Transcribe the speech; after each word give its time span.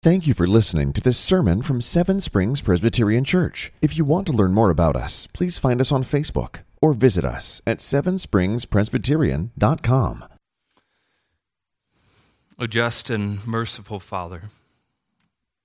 Thank 0.00 0.28
you 0.28 0.34
for 0.34 0.46
listening 0.46 0.92
to 0.92 1.00
this 1.00 1.18
sermon 1.18 1.60
from 1.60 1.80
Seven 1.80 2.20
Springs 2.20 2.62
Presbyterian 2.62 3.24
Church. 3.24 3.72
If 3.82 3.98
you 3.98 4.04
want 4.04 4.28
to 4.28 4.32
learn 4.32 4.54
more 4.54 4.70
about 4.70 4.94
us, 4.94 5.26
please 5.32 5.58
find 5.58 5.80
us 5.80 5.90
on 5.90 6.04
Facebook 6.04 6.60
or 6.80 6.94
visit 6.94 7.24
us 7.24 7.60
at 7.66 7.78
sevenspringspresbyterian.com. 7.78 10.24
O 12.60 12.66
just 12.68 13.10
and 13.10 13.44
merciful 13.44 13.98
Father, 13.98 14.50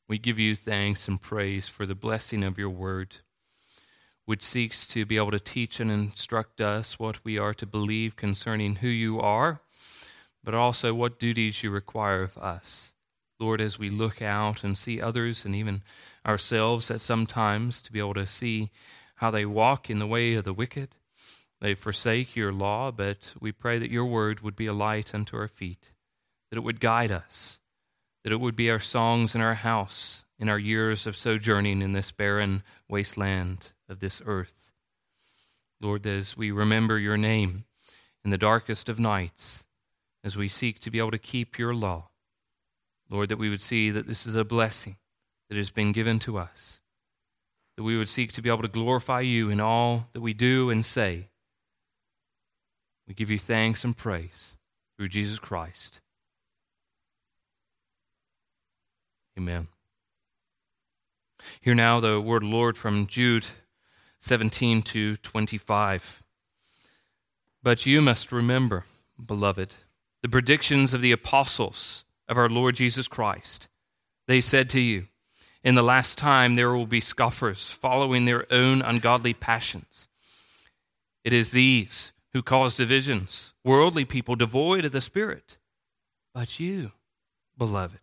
we 0.07 0.17
give 0.17 0.39
you 0.39 0.55
thanks 0.55 1.07
and 1.07 1.21
praise 1.21 1.67
for 1.67 1.85
the 1.85 1.93
blessing 1.93 2.43
of 2.43 2.57
your 2.57 2.71
word, 2.71 3.17
which 4.25 4.41
seeks 4.41 4.87
to 4.87 5.05
be 5.05 5.17
able 5.17 5.29
to 5.29 5.39
teach 5.39 5.79
and 5.79 5.91
instruct 5.91 6.59
us 6.59 6.97
what 6.97 7.23
we 7.23 7.37
are 7.37 7.53
to 7.53 7.67
believe 7.67 8.15
concerning 8.15 8.77
who 8.77 8.87
you 8.87 9.19
are, 9.19 9.61
but 10.43 10.55
also 10.55 10.91
what 10.91 11.19
duties 11.19 11.61
you 11.61 11.69
require 11.69 12.23
of 12.23 12.35
us. 12.39 12.92
Lord, 13.43 13.59
as 13.59 13.77
we 13.77 13.89
look 13.89 14.21
out 14.21 14.63
and 14.63 14.77
see 14.77 15.01
others 15.01 15.43
and 15.43 15.53
even 15.53 15.83
ourselves 16.25 16.89
at 16.89 17.01
some 17.01 17.27
times 17.27 17.81
to 17.81 17.91
be 17.91 17.99
able 17.99 18.13
to 18.13 18.25
see 18.25 18.71
how 19.15 19.31
they 19.31 19.45
walk 19.45 19.89
in 19.89 19.99
the 19.99 20.07
way 20.07 20.35
of 20.35 20.45
the 20.45 20.53
wicked, 20.53 20.95
they 21.59 21.75
forsake 21.75 22.37
your 22.37 22.53
law, 22.53 22.89
but 22.89 23.33
we 23.41 23.51
pray 23.51 23.79
that 23.79 23.91
your 23.91 24.05
word 24.05 24.39
would 24.39 24.55
be 24.55 24.67
a 24.67 24.71
light 24.71 25.13
unto 25.13 25.35
our 25.35 25.49
feet, 25.49 25.91
that 26.49 26.57
it 26.57 26.63
would 26.63 26.79
guide 26.79 27.11
us, 27.11 27.59
that 28.23 28.31
it 28.31 28.39
would 28.39 28.55
be 28.55 28.69
our 28.69 28.79
songs 28.79 29.35
in 29.35 29.41
our 29.41 29.55
house 29.55 30.23
in 30.39 30.47
our 30.47 30.59
years 30.59 31.05
of 31.05 31.17
sojourning 31.17 31.81
in 31.81 31.91
this 31.91 32.11
barren 32.11 32.63
wasteland 32.89 33.73
of 33.89 33.99
this 33.99 34.21
earth. 34.25 34.71
Lord, 35.81 36.07
as 36.07 36.37
we 36.37 36.49
remember 36.49 36.97
your 36.97 37.17
name 37.17 37.65
in 38.23 38.31
the 38.31 38.37
darkest 38.37 38.87
of 38.87 38.99
nights, 38.99 39.65
as 40.23 40.37
we 40.37 40.47
seek 40.47 40.79
to 40.79 40.91
be 40.91 40.99
able 40.99 41.11
to 41.11 41.17
keep 41.17 41.59
your 41.59 41.75
law, 41.75 42.09
Lord, 43.13 43.29
that 43.29 43.37
we 43.37 43.51
would 43.51 43.61
see 43.61 43.91
that 43.91 44.07
this 44.07 44.25
is 44.25 44.33
a 44.33 44.43
blessing 44.43 44.97
that 45.47 45.55
has 45.55 45.69
been 45.69 45.91
given 45.91 46.17
to 46.17 46.39
us, 46.39 46.79
that 47.77 47.83
we 47.83 47.95
would 47.95 48.09
seek 48.09 48.31
to 48.31 48.41
be 48.41 48.49
able 48.49 48.63
to 48.63 48.67
glorify 48.67 49.21
you 49.21 49.51
in 49.51 49.59
all 49.59 50.07
that 50.13 50.21
we 50.21 50.33
do 50.33 50.71
and 50.71 50.83
say. 50.83 51.29
We 53.07 53.13
give 53.13 53.29
you 53.29 53.37
thanks 53.37 53.83
and 53.83 53.95
praise 53.95 54.55
through 54.97 55.09
Jesus 55.09 55.37
Christ. 55.37 56.01
Amen. 59.37 59.67
Hear 61.61 61.75
now 61.75 61.99
the 61.99 62.19
word 62.19 62.41
Lord 62.41 62.77
from 62.77 63.05
Jude 63.05 63.45
17 64.21 64.81
to 64.81 65.17
25. 65.17 66.23
But 67.61 67.85
you 67.85 68.01
must 68.01 68.31
remember, 68.31 68.85
beloved, 69.23 69.75
the 70.23 70.29
predictions 70.29 70.95
of 70.95 71.01
the 71.01 71.11
apostles 71.11 72.05
of 72.27 72.37
our 72.37 72.49
Lord 72.49 72.75
Jesus 72.75 73.07
Christ. 73.07 73.67
They 74.27 74.41
said 74.41 74.69
to 74.71 74.79
you, 74.79 75.07
In 75.63 75.75
the 75.75 75.83
last 75.83 76.17
time 76.17 76.55
there 76.55 76.73
will 76.73 76.87
be 76.87 77.01
scoffers 77.01 77.71
following 77.71 78.25
their 78.25 78.51
own 78.51 78.81
ungodly 78.81 79.33
passions. 79.33 80.07
It 81.23 81.33
is 81.33 81.51
these 81.51 82.11
who 82.33 82.41
cause 82.41 82.75
divisions, 82.75 83.53
worldly 83.63 84.05
people 84.05 84.35
devoid 84.35 84.85
of 84.85 84.91
the 84.91 85.01
Spirit. 85.01 85.57
But 86.33 86.59
you, 86.59 86.91
beloved, 87.57 87.99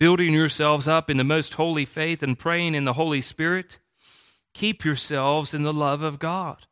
building 0.00 0.32
yourselves 0.32 0.88
up 0.88 1.10
in 1.10 1.18
the 1.18 1.24
most 1.24 1.54
holy 1.54 1.84
faith 1.84 2.22
and 2.22 2.38
praying 2.38 2.74
in 2.74 2.84
the 2.84 2.94
Holy 2.94 3.20
Spirit, 3.20 3.78
keep 4.54 4.84
yourselves 4.84 5.52
in 5.52 5.64
the 5.64 5.72
love 5.72 6.02
of 6.02 6.18
God, 6.18 6.66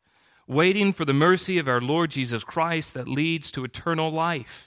waiting 0.47 0.91
for 0.91 1.05
the 1.05 1.13
mercy 1.13 1.57
of 1.57 1.67
our 1.67 1.81
Lord 1.81 2.09
Jesus 2.11 2.43
Christ 2.43 2.93
that 2.95 3.07
leads 3.07 3.51
to 3.51 3.63
eternal 3.63 4.09
life 4.09 4.66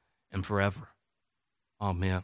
and 0.31 0.45
forever. 0.45 0.89
Amen. 1.79 2.23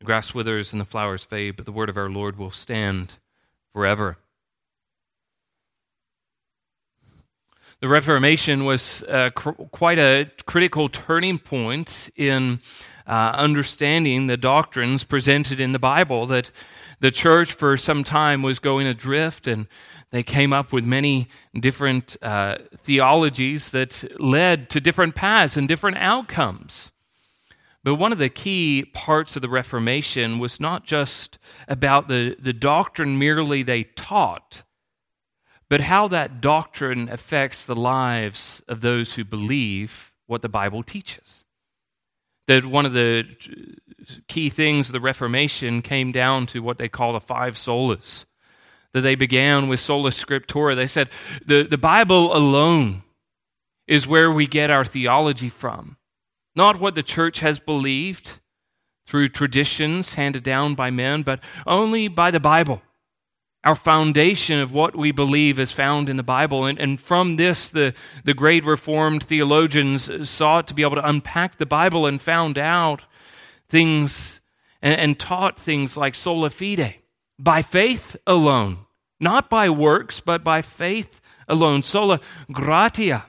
The 0.00 0.06
grass 0.06 0.34
withers 0.34 0.72
and 0.72 0.80
the 0.80 0.84
flowers 0.84 1.24
fade, 1.24 1.56
but 1.56 1.66
the 1.66 1.72
word 1.72 1.88
of 1.88 1.96
our 1.96 2.10
Lord 2.10 2.36
will 2.36 2.50
stand 2.50 3.14
forever. 3.72 4.18
The 7.80 7.88
Reformation 7.88 8.64
was 8.64 9.02
uh, 9.08 9.30
cr- 9.30 9.50
quite 9.50 9.98
a 9.98 10.30
critical 10.46 10.88
turning 10.88 11.38
point 11.38 12.10
in 12.16 12.60
uh, 13.06 13.32
understanding 13.34 14.26
the 14.26 14.36
doctrines 14.36 15.04
presented 15.04 15.60
in 15.60 15.72
the 15.72 15.78
Bible. 15.78 16.26
That 16.26 16.50
the 17.00 17.10
church, 17.10 17.52
for 17.52 17.76
some 17.76 18.02
time, 18.02 18.42
was 18.42 18.58
going 18.58 18.86
adrift 18.86 19.46
and 19.46 19.66
they 20.14 20.22
came 20.22 20.52
up 20.52 20.72
with 20.72 20.84
many 20.84 21.26
different 21.58 22.16
uh, 22.22 22.58
theologies 22.84 23.72
that 23.72 24.04
led 24.20 24.70
to 24.70 24.80
different 24.80 25.16
paths 25.16 25.56
and 25.56 25.66
different 25.66 25.96
outcomes. 25.96 26.92
But 27.82 27.96
one 27.96 28.12
of 28.12 28.18
the 28.18 28.28
key 28.28 28.84
parts 28.94 29.34
of 29.34 29.42
the 29.42 29.48
Reformation 29.48 30.38
was 30.38 30.60
not 30.60 30.84
just 30.84 31.40
about 31.66 32.06
the, 32.06 32.36
the 32.38 32.52
doctrine 32.52 33.18
merely 33.18 33.64
they 33.64 33.82
taught, 33.82 34.62
but 35.68 35.80
how 35.80 36.06
that 36.06 36.40
doctrine 36.40 37.08
affects 37.08 37.66
the 37.66 37.74
lives 37.74 38.62
of 38.68 38.82
those 38.82 39.14
who 39.14 39.24
believe 39.24 40.12
what 40.28 40.42
the 40.42 40.48
Bible 40.48 40.84
teaches. 40.84 41.44
That 42.46 42.64
one 42.64 42.86
of 42.86 42.92
the 42.92 43.24
key 44.28 44.48
things 44.48 44.88
of 44.88 44.92
the 44.92 45.00
Reformation 45.00 45.82
came 45.82 46.12
down 46.12 46.46
to 46.46 46.62
what 46.62 46.78
they 46.78 46.88
call 46.88 47.14
the 47.14 47.20
five 47.20 47.56
solas 47.56 48.26
that 48.94 49.02
they 49.02 49.16
began 49.16 49.68
with 49.68 49.80
sola 49.80 50.10
scriptura. 50.10 50.74
They 50.74 50.86
said 50.86 51.10
the, 51.44 51.64
the 51.64 51.76
Bible 51.76 52.34
alone 52.34 53.02
is 53.86 54.06
where 54.06 54.32
we 54.32 54.46
get 54.46 54.70
our 54.70 54.84
theology 54.84 55.50
from, 55.50 55.98
not 56.56 56.80
what 56.80 56.94
the 56.94 57.02
church 57.02 57.40
has 57.40 57.60
believed 57.60 58.38
through 59.06 59.28
traditions 59.28 60.14
handed 60.14 60.42
down 60.42 60.74
by 60.74 60.90
men, 60.90 61.22
but 61.22 61.40
only 61.66 62.08
by 62.08 62.30
the 62.30 62.40
Bible. 62.40 62.80
Our 63.64 63.74
foundation 63.74 64.60
of 64.60 64.72
what 64.72 64.94
we 64.94 65.10
believe 65.10 65.58
is 65.58 65.72
found 65.72 66.08
in 66.08 66.16
the 66.16 66.22
Bible. 66.22 66.66
And, 66.66 66.78
and 66.78 67.00
from 67.00 67.36
this, 67.36 67.68
the, 67.68 67.94
the 68.22 68.34
great 68.34 68.64
Reformed 68.64 69.24
theologians 69.24 70.28
sought 70.28 70.68
to 70.68 70.74
be 70.74 70.82
able 70.82 70.96
to 70.96 71.08
unpack 71.08 71.56
the 71.56 71.66
Bible 71.66 72.06
and 72.06 72.20
found 72.20 72.58
out 72.58 73.02
things 73.68 74.40
and, 74.80 75.00
and 75.00 75.18
taught 75.18 75.58
things 75.58 75.96
like 75.96 76.14
sola 76.14 76.50
fide, 76.50 76.96
by 77.38 77.62
faith 77.62 78.16
alone 78.26 78.83
not 79.24 79.50
by 79.50 79.68
works, 79.68 80.20
but 80.20 80.44
by 80.44 80.62
faith 80.62 81.20
alone. 81.48 81.82
Sola 81.82 82.20
gratia, 82.52 83.24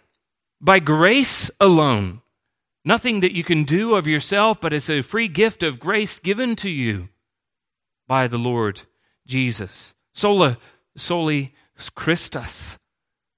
by 0.62 0.78
grace 0.78 1.50
alone. 1.60 2.22
Nothing 2.84 3.22
that 3.22 3.36
you 3.36 3.44
can 3.44 3.64
do 3.64 3.96
of 3.96 4.06
yourself, 4.06 4.62
but 4.62 4.74
it's 4.74 4.92
a 4.92 5.02
free 5.02 5.28
gift 5.28 5.64
of 5.64 5.80
grace 5.80 6.20
given 6.20 6.56
to 6.58 6.70
you 6.70 7.10
by 8.08 8.28
the 8.28 8.38
Lord 8.38 8.82
Jesus. 9.26 9.96
Sola, 10.14 10.60
soli 10.96 11.56
Christus. 11.96 12.78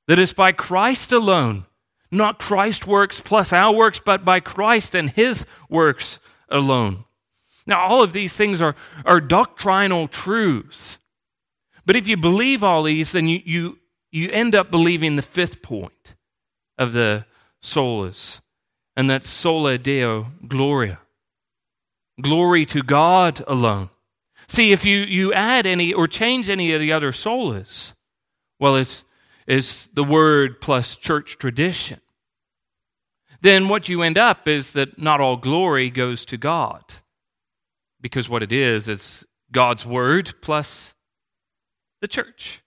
That 0.07 0.19
is 0.19 0.33
by 0.33 0.51
Christ 0.51 1.11
alone, 1.11 1.65
not 2.11 2.39
Christ 2.39 2.87
works 2.87 3.19
plus 3.19 3.51
our 3.51 3.73
works, 3.73 4.01
but 4.03 4.23
by 4.23 4.39
Christ 4.39 4.95
and 4.95 5.09
his 5.09 5.45
works 5.69 6.19
alone. 6.49 7.05
Now, 7.65 7.85
all 7.85 8.01
of 8.01 8.13
these 8.13 8.33
things 8.35 8.61
are, 8.61 8.75
are 9.05 9.19
doctrinal 9.19 10.07
truths. 10.07 10.97
But 11.87 11.95
if 11.95 12.05
you 12.09 12.17
believe 12.17 12.65
all 12.65 12.83
these, 12.83 13.13
then 13.13 13.29
you, 13.29 13.41
you, 13.45 13.79
you 14.11 14.29
end 14.29 14.53
up 14.55 14.69
believing 14.69 15.15
the 15.15 15.21
fifth 15.21 15.61
point 15.61 16.15
of 16.77 16.91
the 16.91 17.25
solas, 17.63 18.41
and 18.97 19.09
that's 19.09 19.29
sola 19.29 19.77
deo 19.77 20.27
gloria. 20.45 20.99
Glory 22.21 22.65
to 22.65 22.83
God 22.83 23.41
alone. 23.47 23.89
See, 24.49 24.73
if 24.73 24.83
you, 24.83 24.97
you 24.97 25.31
add 25.31 25.65
any 25.65 25.93
or 25.93 26.07
change 26.07 26.49
any 26.49 26.73
of 26.73 26.81
the 26.81 26.91
other 26.91 27.13
solas, 27.13 27.93
well, 28.59 28.75
it's, 28.75 29.05
it's 29.47 29.87
the 29.93 30.03
word 30.03 30.59
plus 30.59 30.97
church 30.97 31.37
tradition. 31.37 32.01
Then 33.39 33.69
what 33.69 33.87
you 33.87 34.01
end 34.01 34.17
up 34.17 34.45
is 34.45 34.71
that 34.71 34.99
not 34.99 35.21
all 35.21 35.37
glory 35.37 35.89
goes 35.89 36.25
to 36.25 36.37
God. 36.37 36.83
Because 38.01 38.27
what 38.27 38.43
it 38.43 38.51
is, 38.51 38.89
is 38.89 39.25
God's 39.53 39.85
word 39.85 40.33
plus 40.41 40.93
the 42.01 42.07
church. 42.07 42.61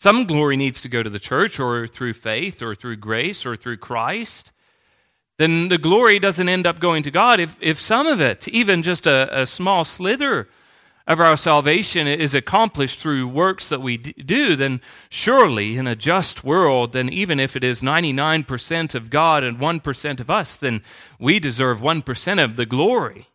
Some 0.00 0.26
glory 0.26 0.56
needs 0.56 0.80
to 0.82 0.88
go 0.88 1.02
to 1.02 1.10
the 1.10 1.18
church 1.18 1.58
or 1.58 1.88
through 1.88 2.14
faith 2.14 2.62
or 2.62 2.74
through 2.74 2.96
grace 2.96 3.44
or 3.44 3.56
through 3.56 3.78
Christ. 3.78 4.52
then 5.38 5.68
the 5.68 5.78
glory 5.78 6.18
doesn't 6.18 6.48
end 6.48 6.66
up 6.66 6.80
going 6.80 7.02
to 7.04 7.10
God. 7.10 7.38
If, 7.38 7.56
if 7.60 7.80
some 7.80 8.06
of 8.06 8.20
it, 8.20 8.48
even 8.48 8.82
just 8.82 9.06
a, 9.06 9.42
a 9.42 9.46
small 9.46 9.84
slither 9.84 10.48
of 11.08 11.20
our 11.20 11.36
salvation 11.36 12.06
is 12.06 12.34
accomplished 12.34 12.98
through 12.98 13.26
works 13.26 13.68
that 13.70 13.80
we 13.80 13.96
do, 13.96 14.54
then 14.54 14.80
surely 15.08 15.76
in 15.76 15.86
a 15.86 15.96
just 15.96 16.44
world, 16.44 16.92
then 16.92 17.08
even 17.08 17.40
if 17.40 17.56
it 17.56 17.64
is 17.64 17.80
99% 17.80 18.94
of 18.94 19.10
God 19.10 19.42
and 19.42 19.58
1% 19.58 20.20
of 20.20 20.28
us, 20.28 20.56
then 20.56 20.82
we 21.18 21.38
deserve 21.40 21.80
1% 21.80 22.44
of 22.44 22.56
the 22.56 22.66
glory. 22.66 23.28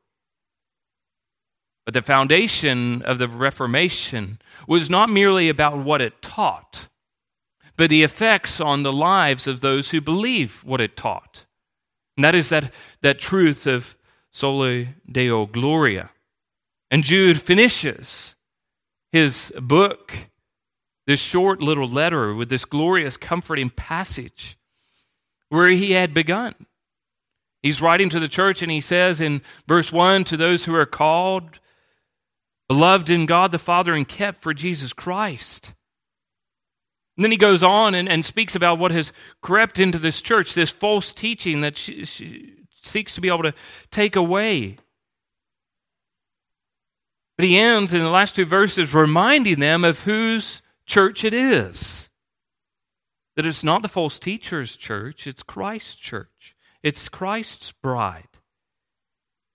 But 1.86 1.94
the 1.94 2.02
foundation 2.02 3.02
of 3.02 3.18
the 3.18 3.28
Reformation 3.28 4.40
was 4.68 4.90
not 4.90 5.10
merely 5.10 5.50
about 5.50 5.78
what 5.78 6.02
it 6.02 6.22
taught, 6.22 6.88
but 7.76 7.90
the 7.90 8.04
effects 8.04 8.62
on 8.62 8.84
the 8.84 8.94
lives 8.94 9.48
of 9.48 9.60
those 9.60 9.90
who 9.90 10.00
believe 10.00 10.62
what 10.64 10.80
it 10.80 10.96
taught. 10.96 11.46
And 12.16 12.24
that 12.24 12.36
is 12.36 12.50
that, 12.50 12.72
that 13.02 13.20
truth 13.20 13.66
of 13.66 13.98
soli 14.32 14.96
deo 15.12 15.46
gloria. 15.46 16.12
And 16.90 17.04
Jude 17.04 17.42
finishes 17.42 18.36
his 19.12 19.52
book, 19.60 20.14
this 21.06 21.20
short 21.20 21.62
little 21.62 21.88
letter, 21.88 22.34
with 22.34 22.50
this 22.50 22.66
glorious, 22.66 23.18
comforting 23.18 23.70
passage 23.70 24.58
where 25.50 25.70
he 25.70 25.92
had 25.92 26.14
begun. 26.14 26.54
He's 27.62 27.82
writing 27.82 28.10
to 28.10 28.20
the 28.20 28.28
church 28.28 28.62
and 28.62 28.72
he 28.72 28.82
says 28.82 29.22
in 29.22 29.42
verse 29.68 29.92
1 29.92 30.26
to 30.26 30.38
those 30.38 30.66
who 30.66 30.76
are 30.76 30.86
called, 30.86 31.60
beloved 32.68 33.10
in 33.10 33.26
God 33.26 33.52
the 33.52 33.60
Father, 33.60 33.94
and 33.94 34.08
kept 34.08 34.42
for 34.42 34.54
Jesus 34.54 34.94
Christ. 34.94 35.74
And 37.16 37.24
then 37.24 37.32
he 37.32 37.38
goes 37.38 37.62
on 37.62 37.94
and, 37.94 38.10
and 38.10 38.26
speaks 38.26 38.56
about 38.56 38.80
what 38.80 38.92
has 38.92 39.14
crept 39.42 39.80
into 39.80 40.00
this 40.00 40.22
church, 40.22 40.54
this 40.54 40.72
false 40.72 41.14
teaching 41.14 41.62
that 41.62 41.78
she, 41.78 42.06
she 42.06 42.54
seeks 42.82 43.16
to 43.16 43.22
be 43.22 43.28
able 43.28 43.44
to 43.44 43.54
take 43.92 44.16
away. 44.16 44.78
But 47.38 47.46
he 47.46 47.58
ends 47.58 47.94
in 47.94 48.02
the 48.02 48.10
last 48.10 48.36
two 48.36 48.46
verses 48.46 48.94
reminding 48.94 49.60
them 49.60 49.84
of 49.84 50.00
whose 50.02 50.62
church 50.86 51.24
it 51.24 51.34
is. 51.34 52.10
That 53.36 53.46
it's 53.46 53.64
not 53.64 53.82
the 53.82 53.88
false 53.88 54.20
teacher's 54.20 54.78
church, 54.78 55.26
it's 55.26 55.44
Christ's 55.44 55.96
church. 55.96 56.56
It's 56.84 57.10
Christ's 57.10 57.72
bride. 57.72 58.28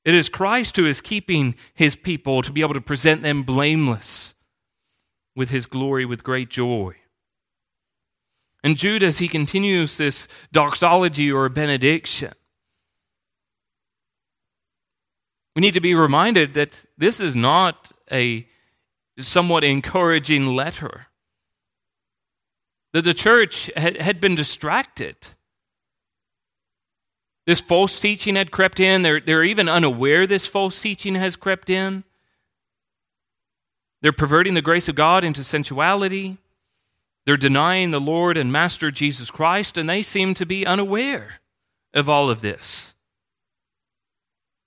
It 0.08 0.14
is 0.14 0.30
Christ 0.30 0.76
who 0.76 0.86
is 0.86 1.02
keeping 1.02 1.54
his 1.74 1.94
people 1.94 2.40
to 2.40 2.50
be 2.50 2.62
able 2.62 2.72
to 2.72 2.80
present 2.80 3.20
them 3.20 3.42
blameless 3.42 4.34
with 5.36 5.50
his 5.50 5.66
glory 5.66 6.06
with 6.06 6.24
great 6.24 6.48
joy. 6.48 6.94
And 8.64 8.78
Jude, 8.78 9.02
as 9.02 9.18
he 9.18 9.28
continues 9.28 9.98
this 9.98 10.26
doxology 10.50 11.30
or 11.30 11.46
benediction, 11.50 12.32
we 15.54 15.60
need 15.60 15.74
to 15.74 15.80
be 15.80 15.94
reminded 15.94 16.54
that 16.54 16.86
this 16.96 17.20
is 17.20 17.34
not 17.34 17.92
a 18.10 18.48
somewhat 19.18 19.62
encouraging 19.62 20.46
letter. 20.46 21.08
That 22.94 23.04
the 23.04 23.12
church 23.12 23.70
had, 23.76 24.00
had 24.00 24.22
been 24.22 24.36
distracted. 24.36 25.16
This 27.48 27.62
false 27.62 27.98
teaching 27.98 28.36
had 28.36 28.50
crept 28.50 28.78
in. 28.78 29.00
They're, 29.00 29.20
they're 29.20 29.42
even 29.42 29.70
unaware 29.70 30.26
this 30.26 30.46
false 30.46 30.78
teaching 30.78 31.14
has 31.14 31.34
crept 31.34 31.70
in. 31.70 32.04
They're 34.02 34.12
perverting 34.12 34.52
the 34.52 34.60
grace 34.60 34.86
of 34.86 34.96
God 34.96 35.24
into 35.24 35.42
sensuality. 35.42 36.36
They're 37.24 37.38
denying 37.38 37.90
the 37.90 38.02
Lord 38.02 38.36
and 38.36 38.52
Master 38.52 38.90
Jesus 38.90 39.30
Christ, 39.30 39.78
and 39.78 39.88
they 39.88 40.02
seem 40.02 40.34
to 40.34 40.44
be 40.44 40.66
unaware 40.66 41.40
of 41.94 42.06
all 42.06 42.28
of 42.28 42.42
this. 42.42 42.92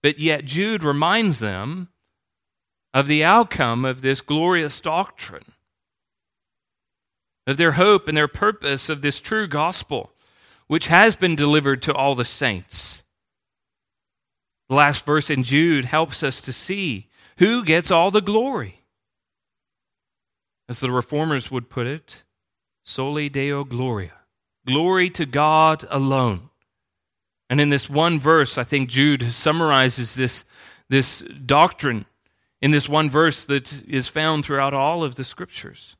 But 0.02 0.18
yet, 0.18 0.46
Jude 0.46 0.84
reminds 0.84 1.38
them 1.38 1.90
of 2.96 3.06
the 3.06 3.24
outcome 3.24 3.86
of 3.86 4.02
this 4.02 4.22
glorious 4.22 4.82
doctrine, 4.82 5.52
of 7.46 7.58
their 7.58 7.74
hope 7.74 8.08
and 8.08 8.18
their 8.18 8.28
purpose 8.28 8.90
of 8.90 9.04
this 9.04 9.20
true 9.20 9.46
gospel, 9.46 10.14
which 10.72 10.88
has 10.88 11.18
been 11.18 11.36
delivered 11.36 11.82
to 11.82 11.94
all 11.94 12.16
the 12.16 12.24
saints. 12.24 13.04
The 14.70 14.76
last 14.76 15.06
verse 15.06 15.30
in 15.30 15.44
Jude 15.44 15.84
helps 15.84 16.24
us 16.24 16.42
to 16.44 16.54
see 16.54 17.10
who 17.40 17.66
gets 17.66 17.92
all 17.92 18.10
the 18.10 18.22
glory. 18.22 18.86
As 20.70 20.80
the 20.80 20.90
reformers 20.90 21.52
would 21.52 21.70
put 21.70 21.88
it, 21.88 22.24
Soli 22.86 23.28
Deo 23.28 23.66
Gloria. 23.66 24.14
Glory 24.66 25.10
to 25.10 25.26
God 25.26 25.86
alone. 25.90 26.52
And 27.50 27.60
in 27.60 27.68
this 27.68 27.90
one 27.90 28.18
verse, 28.18 28.58
I 28.58 28.64
think 28.64 28.88
Jude 28.88 29.34
summarizes 29.34 30.16
this, 30.16 30.46
this 30.88 31.22
doctrine 31.46 32.06
in 32.62 32.72
this 32.72 32.88
one 32.88 33.10
verse 33.10 33.44
that 33.44 33.84
is 33.90 34.08
found 34.08 34.46
throughout 34.46 34.74
all 34.74 35.04
of 35.04 35.16
the 35.16 35.26
scriptures. 35.26 35.98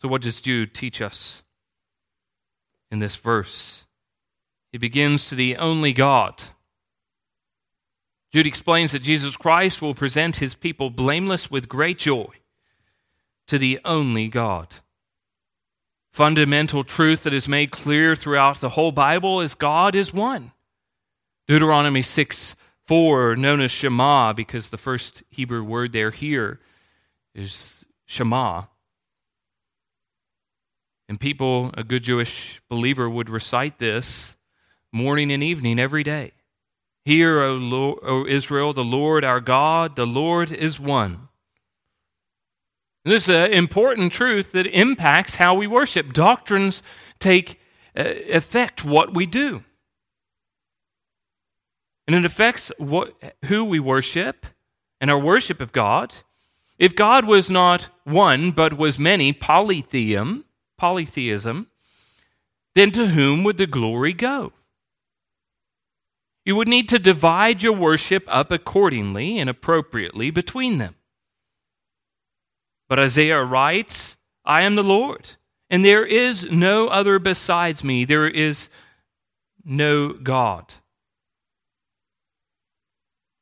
So, 0.00 0.08
what 0.08 0.22
does 0.22 0.40
Jude 0.40 0.72
teach 0.72 1.02
us 1.02 1.42
in 2.90 2.98
this 2.98 3.16
verse? 3.16 3.84
He 4.72 4.78
begins 4.78 5.28
to 5.28 5.34
the 5.34 5.56
only 5.56 5.92
God. 5.92 6.42
Jude 8.32 8.46
explains 8.46 8.92
that 8.92 9.02
Jesus 9.02 9.36
Christ 9.36 9.80
will 9.80 9.94
present 9.94 10.36
his 10.36 10.54
people 10.54 10.90
blameless 10.90 11.50
with 11.50 11.68
great 11.68 11.98
joy 11.98 12.28
to 13.46 13.58
the 13.58 13.80
only 13.84 14.28
God. 14.28 14.74
Fundamental 16.12 16.82
truth 16.82 17.22
that 17.22 17.34
is 17.34 17.48
made 17.48 17.70
clear 17.70 18.14
throughout 18.14 18.60
the 18.60 18.70
whole 18.70 18.92
Bible 18.92 19.40
is 19.40 19.54
God 19.54 19.94
is 19.94 20.12
one. 20.12 20.52
Deuteronomy 21.46 22.02
6 22.02 22.56
4, 22.86 23.36
known 23.36 23.60
as 23.60 23.70
Shema, 23.70 24.32
because 24.32 24.70
the 24.70 24.78
first 24.78 25.22
Hebrew 25.28 25.64
word 25.64 25.92
there 25.92 26.10
here 26.10 26.60
is 27.34 27.84
Shema. 28.04 28.64
And 31.08 31.20
people, 31.20 31.70
a 31.74 31.84
good 31.84 32.02
Jewish 32.02 32.60
believer, 32.68 33.08
would 33.08 33.30
recite 33.30 33.78
this 33.78 34.36
morning 34.92 35.30
and 35.30 35.42
evening 35.42 35.78
every 35.78 36.02
day. 36.02 36.32
Hear, 37.04 37.40
O, 37.40 37.54
Lord, 37.54 37.98
o 38.02 38.26
Israel, 38.26 38.72
the 38.72 38.82
Lord 38.82 39.24
our 39.24 39.40
God, 39.40 39.94
the 39.94 40.06
Lord 40.06 40.50
is 40.50 40.80
one. 40.80 41.28
This 43.04 43.24
is 43.24 43.28
an 43.28 43.52
important 43.52 44.12
truth 44.12 44.50
that 44.50 44.66
impacts 44.66 45.36
how 45.36 45.54
we 45.54 45.68
worship. 45.68 46.12
Doctrines 46.12 46.82
take 47.20 47.60
uh, 47.96 48.02
affect 48.32 48.84
what 48.84 49.14
we 49.14 49.26
do. 49.26 49.62
And 52.08 52.16
it 52.16 52.24
affects 52.24 52.72
what, 52.78 53.14
who 53.44 53.64
we 53.64 53.78
worship 53.78 54.46
and 55.00 55.08
our 55.08 55.18
worship 55.18 55.60
of 55.60 55.70
God. 55.70 56.14
If 56.78 56.96
God 56.96 57.24
was 57.24 57.48
not 57.48 57.88
one 58.02 58.50
but 58.50 58.76
was 58.76 58.98
many, 58.98 59.32
polytheism, 59.32 60.44
polytheism, 60.76 61.68
then 62.74 62.90
to 62.92 63.08
whom 63.08 63.44
would 63.44 63.56
the 63.56 63.66
glory 63.66 64.12
go? 64.12 64.52
You 66.44 66.56
would 66.56 66.68
need 66.68 66.88
to 66.90 66.98
divide 66.98 67.62
your 67.62 67.72
worship 67.72 68.24
up 68.28 68.52
accordingly 68.52 69.38
and 69.38 69.50
appropriately 69.50 70.30
between 70.30 70.78
them. 70.78 70.94
But 72.88 73.00
Isaiah 73.00 73.42
writes, 73.42 74.16
I 74.44 74.62
am 74.62 74.76
the 74.76 74.82
Lord, 74.84 75.32
and 75.68 75.84
there 75.84 76.06
is 76.06 76.44
no 76.44 76.86
other 76.86 77.18
besides 77.18 77.82
me. 77.82 78.04
There 78.04 78.28
is 78.28 78.68
no 79.64 80.12
God. 80.12 80.74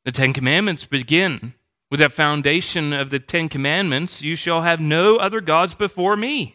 The 0.03 0.11
Ten 0.11 0.33
Commandments 0.33 0.85
begin 0.85 1.53
with 1.91 1.99
that 1.99 2.13
foundation 2.13 2.91
of 2.91 3.11
the 3.11 3.19
Ten 3.19 3.49
Commandments 3.49 4.21
you 4.21 4.35
shall 4.35 4.63
have 4.63 4.79
no 4.79 5.17
other 5.17 5.41
gods 5.41 5.75
before 5.75 6.15
me. 6.15 6.54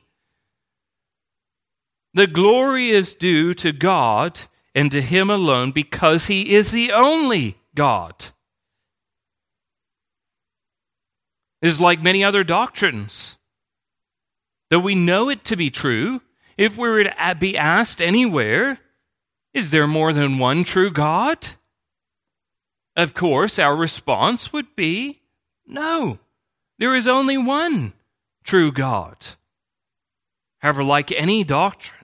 The 2.14 2.26
glory 2.26 2.90
is 2.90 3.14
due 3.14 3.54
to 3.54 3.72
God 3.72 4.40
and 4.74 4.90
to 4.92 5.00
Him 5.00 5.30
alone 5.30 5.70
because 5.72 6.26
He 6.26 6.54
is 6.54 6.70
the 6.70 6.92
only 6.92 7.58
God. 7.74 8.26
is 11.62 11.80
like 11.80 12.02
many 12.02 12.24
other 12.24 12.44
doctrines. 12.44 13.38
Though 14.70 14.78
we 14.78 14.94
know 14.94 15.28
it 15.28 15.44
to 15.46 15.56
be 15.56 15.70
true, 15.70 16.22
if 16.56 16.76
we 16.76 16.88
were 16.88 17.04
to 17.04 17.36
be 17.38 17.56
asked 17.56 18.00
anywhere, 18.00 18.78
is 19.52 19.70
there 19.70 19.86
more 19.86 20.12
than 20.12 20.38
one 20.38 20.64
true 20.64 20.90
God? 20.90 21.46
Of 22.96 23.14
course, 23.14 23.58
our 23.58 23.74
response 23.74 24.52
would 24.52 24.76
be 24.76 25.20
no, 25.66 26.18
there 26.78 26.96
is 26.96 27.06
only 27.06 27.38
one 27.38 27.92
true 28.42 28.72
God. 28.72 29.16
However, 30.58 30.82
like 30.82 31.12
any 31.12 31.44
doctrine, 31.44 31.99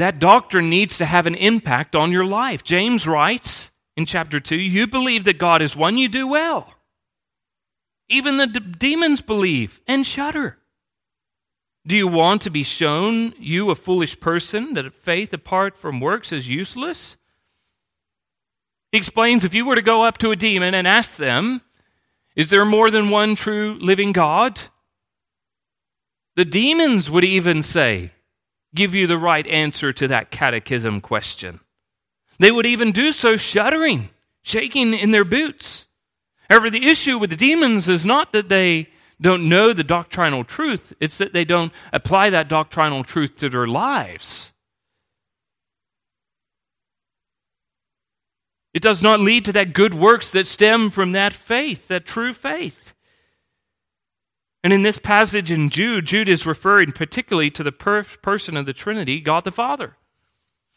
that 0.00 0.18
doctrine 0.18 0.70
needs 0.70 0.96
to 0.98 1.04
have 1.04 1.26
an 1.26 1.34
impact 1.34 1.94
on 1.94 2.10
your 2.10 2.24
life. 2.24 2.64
James 2.64 3.06
writes 3.06 3.70
in 3.96 4.06
chapter 4.06 4.40
2 4.40 4.56
You 4.56 4.86
believe 4.86 5.24
that 5.24 5.38
God 5.38 5.60
is 5.60 5.76
one, 5.76 5.98
you 5.98 6.08
do 6.08 6.26
well. 6.26 6.72
Even 8.08 8.38
the 8.38 8.46
d- 8.46 8.60
demons 8.60 9.20
believe 9.20 9.80
and 9.86 10.06
shudder. 10.06 10.56
Do 11.86 11.96
you 11.96 12.08
want 12.08 12.42
to 12.42 12.50
be 12.50 12.62
shown, 12.62 13.34
you 13.38 13.70
a 13.70 13.74
foolish 13.74 14.18
person, 14.20 14.74
that 14.74 14.94
faith 14.94 15.32
apart 15.32 15.76
from 15.76 16.00
works 16.00 16.32
is 16.32 16.48
useless? 16.48 17.16
He 18.92 18.98
explains 18.98 19.44
if 19.44 19.54
you 19.54 19.66
were 19.66 19.76
to 19.76 19.82
go 19.82 20.02
up 20.02 20.16
to 20.18 20.30
a 20.30 20.36
demon 20.36 20.74
and 20.74 20.88
ask 20.88 21.16
them, 21.16 21.60
Is 22.34 22.48
there 22.48 22.64
more 22.64 22.90
than 22.90 23.10
one 23.10 23.34
true 23.34 23.76
living 23.80 24.12
God? 24.12 24.60
The 26.36 26.44
demons 26.46 27.10
would 27.10 27.24
even 27.24 27.62
say, 27.62 28.12
Give 28.74 28.94
you 28.94 29.06
the 29.06 29.18
right 29.18 29.46
answer 29.46 29.92
to 29.92 30.08
that 30.08 30.30
catechism 30.30 31.00
question. 31.00 31.60
They 32.38 32.50
would 32.50 32.66
even 32.66 32.92
do 32.92 33.12
so 33.12 33.36
shuddering, 33.36 34.10
shaking 34.42 34.94
in 34.94 35.10
their 35.10 35.24
boots. 35.24 35.88
However, 36.48 36.70
the 36.70 36.86
issue 36.86 37.18
with 37.18 37.30
the 37.30 37.36
demons 37.36 37.88
is 37.88 38.06
not 38.06 38.32
that 38.32 38.48
they 38.48 38.88
don't 39.20 39.48
know 39.48 39.72
the 39.72 39.84
doctrinal 39.84 40.44
truth, 40.44 40.92
it's 41.00 41.18
that 41.18 41.32
they 41.32 41.44
don't 41.44 41.72
apply 41.92 42.30
that 42.30 42.48
doctrinal 42.48 43.04
truth 43.04 43.36
to 43.36 43.48
their 43.48 43.66
lives. 43.66 44.52
It 48.72 48.82
does 48.82 49.02
not 49.02 49.20
lead 49.20 49.44
to 49.46 49.52
that 49.52 49.72
good 49.72 49.94
works 49.94 50.30
that 50.30 50.46
stem 50.46 50.90
from 50.90 51.12
that 51.12 51.32
faith, 51.32 51.88
that 51.88 52.06
true 52.06 52.32
faith. 52.32 52.79
And 54.62 54.72
in 54.72 54.82
this 54.82 54.98
passage 54.98 55.50
in 55.50 55.70
Jude, 55.70 56.06
Jude 56.06 56.28
is 56.28 56.44
referring 56.44 56.92
particularly 56.92 57.50
to 57.52 57.62
the 57.62 57.72
per- 57.72 58.04
person 58.04 58.56
of 58.56 58.66
the 58.66 58.72
Trinity, 58.72 59.20
God 59.20 59.44
the 59.44 59.52
Father. 59.52 59.96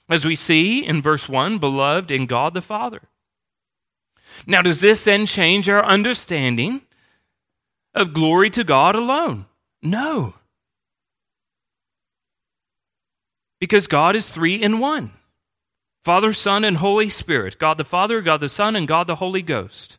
As 0.10 0.26
we 0.26 0.36
see 0.36 0.86
in 0.86 1.02
verse 1.02 1.28
1, 1.28 1.58
beloved 1.58 2.12
in 2.12 2.26
God 2.26 2.54
the 2.54 2.62
Father. 2.62 3.02
Now, 4.48 4.62
does 4.62 4.80
this 4.80 5.04
then 5.04 5.26
change 5.26 5.70
our 5.70 5.84
understanding 5.84 6.82
of 7.94 8.14
glory 8.14 8.50
to 8.52 8.64
God 8.64 8.96
alone? 8.96 9.46
No. 9.82 10.34
Because 13.60 13.88
God 13.88 14.16
is 14.16 14.28
three 14.28 14.56
in 14.56 14.80
one 14.80 15.12
Father, 16.04 16.34
Son, 16.34 16.66
and 16.66 16.78
Holy 16.78 17.10
Spirit. 17.10 17.58
God 17.60 17.78
the 17.78 17.86
Father, 17.86 18.22
God 18.22 18.42
the 18.42 18.50
Son, 18.50 18.76
and 18.76 18.88
God 18.88 19.08
the 19.08 19.16
Holy 19.16 19.42
Ghost. 19.42 19.98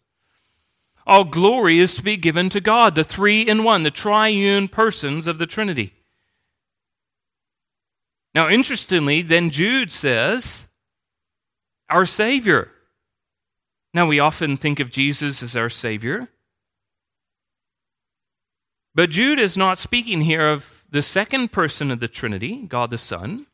All 1.06 1.24
glory 1.24 1.80
is 1.80 1.94
to 1.96 2.02
be 2.02 2.16
given 2.16 2.48
to 2.50 2.60
God, 2.60 2.94
the 2.94 3.04
three 3.04 3.42
in 3.42 3.62
one, 3.62 3.82
the 3.82 3.90
triune 3.90 4.68
persons 4.68 5.26
of 5.26 5.38
the 5.38 5.46
Trinity. 5.46 5.92
Now, 8.34 8.48
interestingly, 8.48 9.22
then 9.22 9.50
Jude 9.50 9.92
says, 9.92 10.66
our 11.90 12.06
Savior. 12.06 12.70
Now, 13.92 14.06
we 14.06 14.18
often 14.18 14.56
think 14.56 14.80
of 14.80 14.90
Jesus 14.90 15.42
as 15.42 15.54
our 15.54 15.68
Savior. 15.68 16.28
But 18.94 19.10
Jude 19.10 19.38
is 19.38 19.56
not 19.56 19.78
speaking 19.78 20.22
here 20.22 20.48
of 20.48 20.84
the 20.90 21.02
second 21.02 21.52
person 21.52 21.90
of 21.90 22.00
the 22.00 22.08
Trinity, 22.08 22.66
God 22.66 22.90
the 22.90 22.98
Son, 22.98 23.46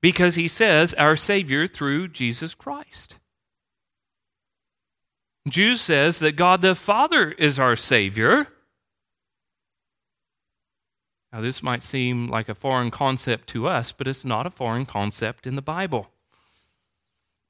because 0.00 0.36
he 0.36 0.48
says 0.48 0.94
our 0.94 1.16
Savior 1.16 1.66
through 1.66 2.08
Jesus 2.08 2.54
Christ. 2.54 3.16
Jude 5.48 5.78
says 5.78 6.18
that 6.18 6.32
God 6.32 6.60
the 6.60 6.74
Father 6.74 7.30
is 7.30 7.60
our 7.60 7.76
Savior. 7.76 8.48
Now, 11.32 11.40
this 11.40 11.62
might 11.62 11.84
seem 11.84 12.28
like 12.28 12.48
a 12.48 12.54
foreign 12.54 12.90
concept 12.90 13.48
to 13.50 13.68
us, 13.68 13.92
but 13.92 14.08
it's 14.08 14.24
not 14.24 14.46
a 14.46 14.50
foreign 14.50 14.86
concept 14.86 15.46
in 15.46 15.54
the 15.54 15.62
Bible. 15.62 16.08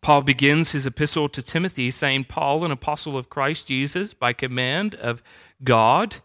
Paul 0.03 0.23
begins 0.23 0.73
his 0.73 0.87
epistle 0.87 1.29
to 1.31 1.43
Timothy 1.43 1.91
saying, 1.91 2.25
Paul, 2.25 2.65
an 2.65 2.71
apostle 2.71 3.17
of 3.17 3.31
Christ 3.31 3.67
Jesus, 3.67 4.13
by 4.13 4.33
command 4.33 4.95
of 4.95 5.23
God, 5.65 6.17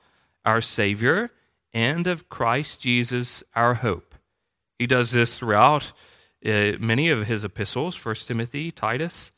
our 0.46 0.62
Savior, 0.62 1.32
and 1.74 2.06
of 2.06 2.30
Christ 2.30 2.82
Jesus, 2.82 3.44
our 3.56 3.76
hope. 3.76 4.16
He 4.78 4.88
does 4.88 5.12
this 5.12 5.36
throughout 5.36 5.94
uh, 6.46 6.74
many 6.80 7.10
of 7.10 7.28
his 7.28 7.44
epistles, 7.44 8.04
1 8.04 8.16
Timothy, 8.16 8.72
Titus. 8.72 9.32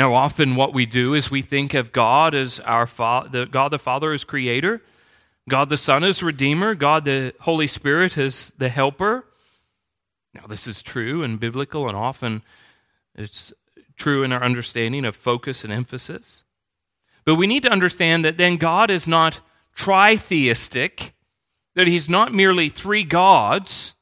Now, 0.00 0.14
often 0.14 0.56
what 0.56 0.72
we 0.72 0.86
do 0.86 1.12
is 1.12 1.30
we 1.30 1.42
think 1.42 1.74
of 1.74 1.92
God 1.92 2.34
as 2.34 2.58
our 2.60 2.86
Father, 2.86 3.44
God 3.44 3.70
the 3.70 3.78
Father 3.78 4.12
as 4.12 4.24
creator, 4.24 4.80
God 5.46 5.68
the 5.68 5.76
Son 5.76 6.04
as 6.04 6.22
redeemer, 6.22 6.74
God 6.74 7.04
the 7.04 7.34
Holy 7.40 7.66
Spirit 7.66 8.16
as 8.16 8.50
the 8.56 8.70
helper. 8.70 9.26
Now, 10.32 10.46
this 10.46 10.66
is 10.66 10.80
true 10.80 11.22
and 11.22 11.38
biblical, 11.38 11.86
and 11.86 11.98
often 11.98 12.42
it's 13.14 13.52
true 13.94 14.22
in 14.22 14.32
our 14.32 14.42
understanding 14.42 15.04
of 15.04 15.16
focus 15.16 15.64
and 15.64 15.70
emphasis. 15.70 16.44
But 17.26 17.34
we 17.34 17.46
need 17.46 17.64
to 17.64 17.70
understand 17.70 18.24
that 18.24 18.38
then 18.38 18.56
God 18.56 18.88
is 18.88 19.06
not 19.06 19.40
tritheistic, 19.76 21.10
that 21.74 21.88
He's 21.88 22.08
not 22.08 22.32
merely 22.32 22.70
three 22.70 23.04
gods, 23.04 23.92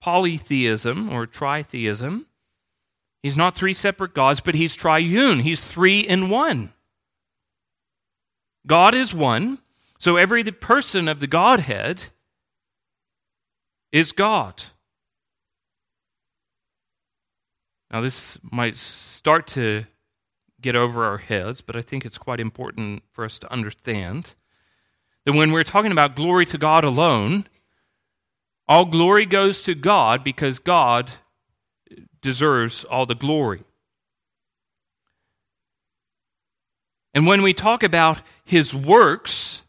polytheism 0.00 1.08
or 1.08 1.26
tritheism. 1.26 2.26
He's 3.22 3.36
not 3.36 3.54
three 3.54 3.74
separate 3.74 4.14
gods, 4.14 4.40
but 4.40 4.54
he's 4.54 4.74
triune. 4.74 5.40
He's 5.40 5.60
three 5.60 6.00
in 6.00 6.30
one. 6.30 6.72
God 8.66 8.94
is 8.94 9.14
one, 9.14 9.58
so 9.98 10.16
every 10.16 10.44
person 10.44 11.08
of 11.08 11.20
the 11.20 11.26
Godhead 11.26 12.04
is 13.92 14.12
God. 14.12 14.64
Now, 17.90 18.00
this 18.00 18.38
might 18.42 18.76
start 18.76 19.46
to 19.48 19.84
get 20.60 20.76
over 20.76 21.04
our 21.04 21.18
heads, 21.18 21.60
but 21.60 21.74
I 21.74 21.82
think 21.82 22.04
it's 22.04 22.18
quite 22.18 22.38
important 22.38 23.02
for 23.12 23.24
us 23.24 23.38
to 23.40 23.52
understand 23.52 24.34
that 25.24 25.32
when 25.32 25.52
we're 25.52 25.64
talking 25.64 25.92
about 25.92 26.16
glory 26.16 26.46
to 26.46 26.58
God 26.58 26.84
alone, 26.84 27.46
all 28.68 28.84
glory 28.84 29.26
goes 29.26 29.62
to 29.62 29.74
God 29.74 30.22
because 30.22 30.58
God 30.58 31.10
deserves 32.20 32.84
all 32.84 33.06
the 33.06 33.14
glory. 33.14 33.64
And 37.14 37.26
when 37.26 37.42
we 37.42 37.52
talk 37.52 37.82
about 37.82 38.22
his 38.44 38.74
works, 38.74 39.62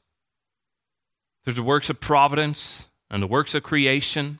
there's 1.43 1.55
the 1.55 1.63
works 1.63 1.89
of 1.89 1.99
providence 1.99 2.87
and 3.09 3.21
the 3.21 3.27
works 3.27 3.55
of 3.55 3.63
creation, 3.63 4.39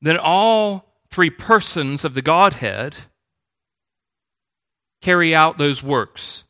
then 0.00 0.16
all 0.16 0.86
three 1.10 1.30
persons 1.30 2.04
of 2.04 2.14
the 2.14 2.22
Godhead 2.22 2.94
carry 5.02 5.34
out 5.34 5.58
those 5.58 5.82
works. 5.82 6.44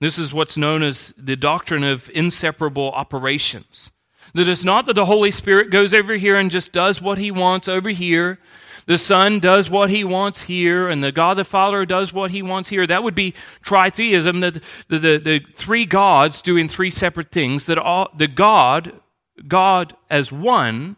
This 0.00 0.18
is 0.18 0.32
what's 0.32 0.56
known 0.56 0.82
as 0.82 1.12
the 1.18 1.36
doctrine 1.36 1.84
of 1.84 2.10
inseparable 2.14 2.90
operations. 2.92 3.92
That 4.34 4.48
it's 4.48 4.64
not 4.64 4.86
that 4.86 4.94
the 4.94 5.06
Holy 5.06 5.30
Spirit 5.30 5.70
goes 5.70 5.92
over 5.92 6.14
here 6.14 6.36
and 6.36 6.50
just 6.50 6.72
does 6.72 7.02
what 7.02 7.18
he 7.18 7.30
wants 7.30 7.68
over 7.68 7.90
here. 7.90 8.38
The 8.86 8.98
Son 8.98 9.38
does 9.38 9.70
what 9.70 9.90
he 9.90 10.02
wants 10.04 10.42
here, 10.42 10.88
and 10.88 11.04
the 11.04 11.12
God 11.12 11.36
the 11.36 11.44
Father 11.44 11.84
does 11.84 12.12
what 12.12 12.30
he 12.30 12.42
wants 12.42 12.68
here. 12.68 12.86
That 12.86 13.02
would 13.02 13.14
be 13.14 13.34
tritheism, 13.64 14.40
that 14.40 14.62
the, 14.88 14.98
the, 14.98 15.18
the 15.18 15.40
three 15.54 15.84
gods 15.84 16.42
doing 16.42 16.68
three 16.68 16.90
separate 16.90 17.30
things, 17.30 17.66
that 17.66 17.78
all, 17.78 18.08
the 18.16 18.26
God, 18.26 19.00
God 19.46 19.96
as 20.08 20.32
one 20.32 20.96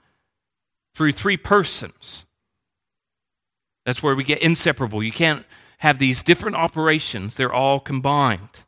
through 0.94 1.12
three 1.12 1.36
persons. 1.36 2.24
That's 3.84 4.02
where 4.02 4.14
we 4.14 4.24
get 4.24 4.40
inseparable. 4.40 5.02
You 5.02 5.12
can't 5.12 5.44
have 5.78 5.98
these 5.98 6.22
different 6.22 6.56
operations, 6.56 7.34
they're 7.34 7.52
all 7.52 7.80
combined. 7.80 8.64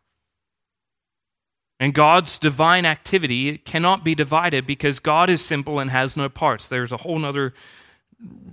And 1.81 1.93
God's 1.93 2.39
divine 2.39 2.87
activity 2.87 3.59
cannot 3.59 4.05
be 4.05 4.15
divided 4.15 4.67
because 4.67 5.01
God 5.01 5.29
is 5.29 5.45
simple 5.45 5.79
and 5.79 5.91
has 5.91 6.17
no 6.17 6.29
parts. 6.29 6.69
There's 6.69 6.93
a 6.93 6.99
whole 6.99 7.25
other 7.25 7.53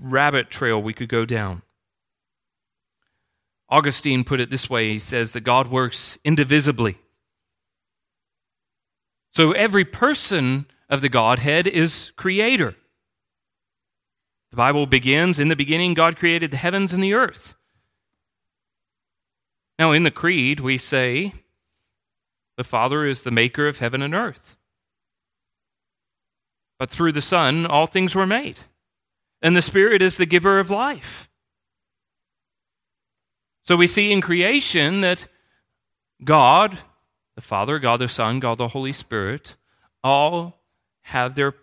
rabbit 0.01 0.49
trail 0.49 0.81
we 0.81 0.93
could 0.93 1.09
go 1.09 1.25
down. 1.25 1.61
Augustine 3.69 4.23
put 4.23 4.41
it 4.41 4.49
this 4.49 4.69
way 4.69 4.91
he 4.91 4.99
says 4.99 5.31
that 5.31 5.41
God 5.41 5.67
works 5.67 6.17
indivisibly. 6.25 6.97
So 9.33 9.53
every 9.53 9.85
person 9.85 10.65
of 10.89 11.01
the 11.01 11.07
Godhead 11.07 11.67
is 11.67 12.11
creator. 12.17 12.75
The 14.49 14.57
Bible 14.57 14.85
begins 14.85 15.39
In 15.39 15.47
the 15.47 15.55
beginning, 15.55 15.93
God 15.93 16.17
created 16.17 16.51
the 16.51 16.57
heavens 16.57 16.91
and 16.91 17.01
the 17.01 17.13
earth. 17.13 17.53
Now, 19.79 19.93
in 19.93 20.03
the 20.03 20.11
Creed, 20.11 20.59
we 20.59 20.77
say 20.77 21.33
the 22.61 22.65
Father 22.65 23.07
is 23.07 23.21
the 23.21 23.31
maker 23.31 23.67
of 23.67 23.79
heaven 23.79 24.03
and 24.03 24.13
earth. 24.13 24.55
But 26.77 26.91
through 26.91 27.13
the 27.13 27.19
Son, 27.19 27.65
all 27.65 27.87
things 27.87 28.13
were 28.13 28.27
made. 28.27 28.59
And 29.41 29.55
the 29.55 29.63
Spirit 29.63 30.03
is 30.03 30.17
the 30.17 30.27
giver 30.27 30.59
of 30.59 30.69
life. 30.69 31.27
So 33.63 33.75
we 33.75 33.87
see 33.87 34.11
in 34.11 34.21
creation 34.21 35.01
that 35.01 35.25
God, 36.23 36.77
the 37.33 37.41
Father, 37.41 37.79
God 37.79 37.99
the 37.99 38.07
Son, 38.07 38.39
God 38.39 38.59
the 38.59 38.67
Holy 38.67 38.93
Spirit, 38.93 39.55
all 40.03 40.61
have 41.01 41.33
their, 41.33 41.55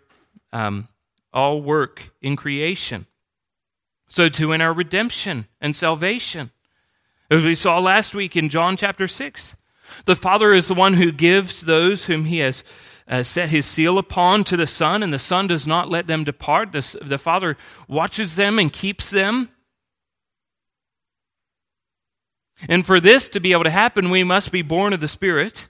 um, 0.51 0.89
all 1.31 1.61
work 1.61 2.11
in 2.21 2.35
creation. 2.35 3.05
So 4.09 4.27
too 4.27 4.51
in 4.51 4.59
our 4.59 4.73
redemption 4.73 5.47
and 5.61 5.73
salvation. 5.73 6.51
As 7.31 7.41
we 7.41 7.55
saw 7.55 7.79
last 7.79 8.13
week 8.13 8.35
in 8.35 8.49
John 8.49 8.75
chapter 8.75 9.07
6, 9.07 9.55
The 10.05 10.15
Father 10.15 10.53
is 10.53 10.67
the 10.67 10.73
one 10.73 10.95
who 10.95 11.11
gives 11.11 11.61
those 11.61 12.05
whom 12.05 12.25
he 12.25 12.39
has 12.39 12.63
uh, 13.07 13.23
set 13.23 13.49
his 13.49 13.65
seal 13.65 13.97
upon 13.97 14.43
to 14.45 14.57
the 14.57 14.67
Son, 14.67 15.01
and 15.01 15.11
the 15.11 15.19
Son 15.19 15.47
does 15.47 15.65
not 15.65 15.89
let 15.89 16.07
them 16.07 16.23
depart. 16.23 16.71
The, 16.71 16.97
the 17.01 17.17
Father 17.17 17.57
watches 17.87 18.35
them 18.35 18.59
and 18.59 18.71
keeps 18.71 19.09
them. 19.09 19.49
And 22.67 22.85
for 22.85 22.99
this 22.99 23.29
to 23.29 23.39
be 23.39 23.51
able 23.53 23.63
to 23.63 23.69
happen, 23.69 24.09
we 24.09 24.23
must 24.23 24.51
be 24.51 24.61
born 24.61 24.93
of 24.93 24.99
the 24.99 25.07
Spirit. 25.07 25.69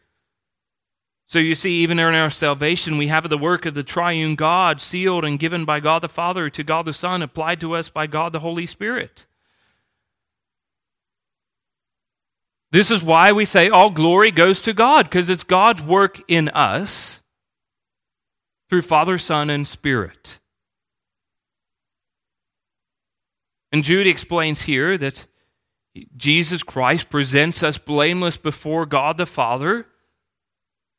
So 1.27 1.37
you 1.37 1.53
see, 1.53 1.83
even 1.83 1.99
in 1.99 2.15
our 2.15 2.31
salvation, 2.31 2.97
we 2.97 3.07
have 3.07 3.29
the 3.29 3.37
work 3.37 3.67
of 3.67 3.75
the 3.75 3.83
triune 3.83 4.33
God 4.35 4.81
sealed 4.81 5.23
and 5.23 5.37
given 5.37 5.63
by 5.63 5.79
God 5.79 6.01
the 6.01 6.09
Father 6.09 6.49
to 6.49 6.63
God 6.63 6.85
the 6.85 6.93
Son, 6.93 7.21
applied 7.21 7.61
to 7.61 7.75
us 7.75 7.89
by 7.89 8.07
God 8.07 8.33
the 8.33 8.39
Holy 8.39 8.65
Spirit. 8.65 9.27
This 12.71 12.91
is 12.91 13.03
why 13.03 13.31
we 13.31 13.45
say 13.45 13.69
all 13.69 13.89
glory 13.89 14.31
goes 14.31 14.61
to 14.61 14.73
God, 14.73 15.05
because 15.05 15.29
it's 15.29 15.43
God's 15.43 15.81
work 15.81 16.21
in 16.27 16.49
us 16.49 17.21
through 18.69 18.83
Father, 18.83 19.17
Son, 19.17 19.49
and 19.49 19.67
Spirit. 19.67 20.39
And 23.71 23.83
Jude 23.83 24.07
explains 24.07 24.63
here 24.63 24.97
that 24.97 25.25
Jesus 26.15 26.63
Christ 26.63 27.09
presents 27.09 27.63
us 27.63 27.77
blameless 27.77 28.37
before 28.37 28.85
God 28.85 29.17
the 29.17 29.25
Father, 29.25 29.87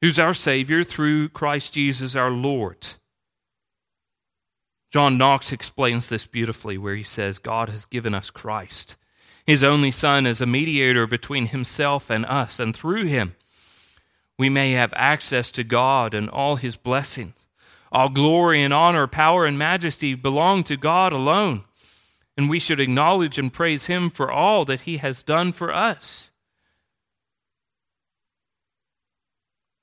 who's 0.01 0.19
our 0.19 0.35
Savior 0.35 0.83
through 0.83 1.29
Christ 1.29 1.73
Jesus 1.73 2.17
our 2.17 2.31
Lord. 2.31 2.87
John 4.93 5.17
Knox 5.17 5.53
explains 5.53 6.09
this 6.09 6.27
beautifully, 6.27 6.77
where 6.77 6.97
he 6.97 7.05
says, 7.05 7.39
God 7.39 7.69
has 7.69 7.85
given 7.85 8.13
us 8.13 8.31
Christ, 8.31 8.97
his 9.47 9.63
only 9.63 9.91
Son, 9.91 10.27
as 10.27 10.41
a 10.41 10.47
mediator 10.47 11.07
between 11.07 11.47
himself 11.47 12.11
and 12.11 12.25
us, 12.27 12.61
and 12.61 12.77
through 12.77 13.05
him 13.05 13.35
we 14.39 14.49
may 14.49 14.73
have 14.73 14.93
access 14.97 15.53
to 15.53 15.65
God 15.65 16.15
and 16.15 16.31
all 16.31 16.57
his 16.57 16.77
blessings. 16.77 17.35
All 17.93 18.09
glory 18.09 18.63
and 18.63 18.73
honor, 18.73 19.07
power 19.07 19.45
and 19.45 19.59
majesty 19.59 20.15
belong 20.15 20.63
to 20.65 20.77
God 20.77 21.13
alone 21.13 21.65
and 22.41 22.49
we 22.49 22.59
should 22.59 22.81
acknowledge 22.81 23.37
and 23.37 23.53
praise 23.53 23.85
Him 23.85 24.09
for 24.09 24.33
all 24.33 24.65
that 24.65 24.81
He 24.83 24.97
has 24.97 25.23
done 25.23 25.53
for 25.53 25.75
us. 25.75 26.31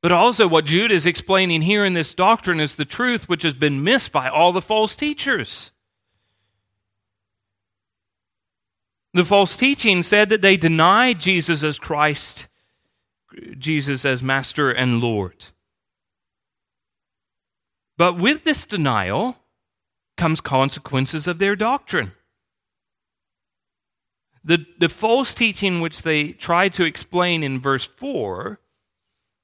But 0.01 0.11
also, 0.11 0.47
what 0.47 0.65
Jude 0.65 0.91
is 0.91 1.05
explaining 1.05 1.61
here 1.61 1.85
in 1.85 1.93
this 1.93 2.15
doctrine 2.15 2.59
is 2.59 2.75
the 2.75 2.83
truth 2.83 3.29
which 3.29 3.43
has 3.43 3.53
been 3.53 3.83
missed 3.83 4.11
by 4.11 4.27
all 4.27 4.53
the 4.53 4.61
false 4.61 4.95
teachers. 4.95 5.71
The 9.13 9.25
false 9.25 9.55
teaching 9.55 10.03
said 10.03 10.29
that 10.29 10.41
they 10.41 10.57
denied 10.57 11.19
Jesus 11.19 11.63
as 11.63 11.79
Christ, 11.79 12.47
Jesus 13.57 14.05
as 14.05 14.21
Master 14.21 14.69
and 14.71 15.01
Lord. 15.01 15.45
But 17.97 18.17
with 18.17 18.43
this 18.43 18.65
denial 18.65 19.37
comes 20.17 20.41
consequences 20.41 21.27
of 21.27 21.39
their 21.39 21.55
doctrine. 21.55 22.11
The, 24.43 24.65
the 24.79 24.89
false 24.89 25.33
teaching 25.33 25.81
which 25.81 26.03
they 26.03 26.31
try 26.31 26.69
to 26.69 26.85
explain 26.85 27.43
in 27.43 27.59
verse 27.59 27.85
4 27.85 28.59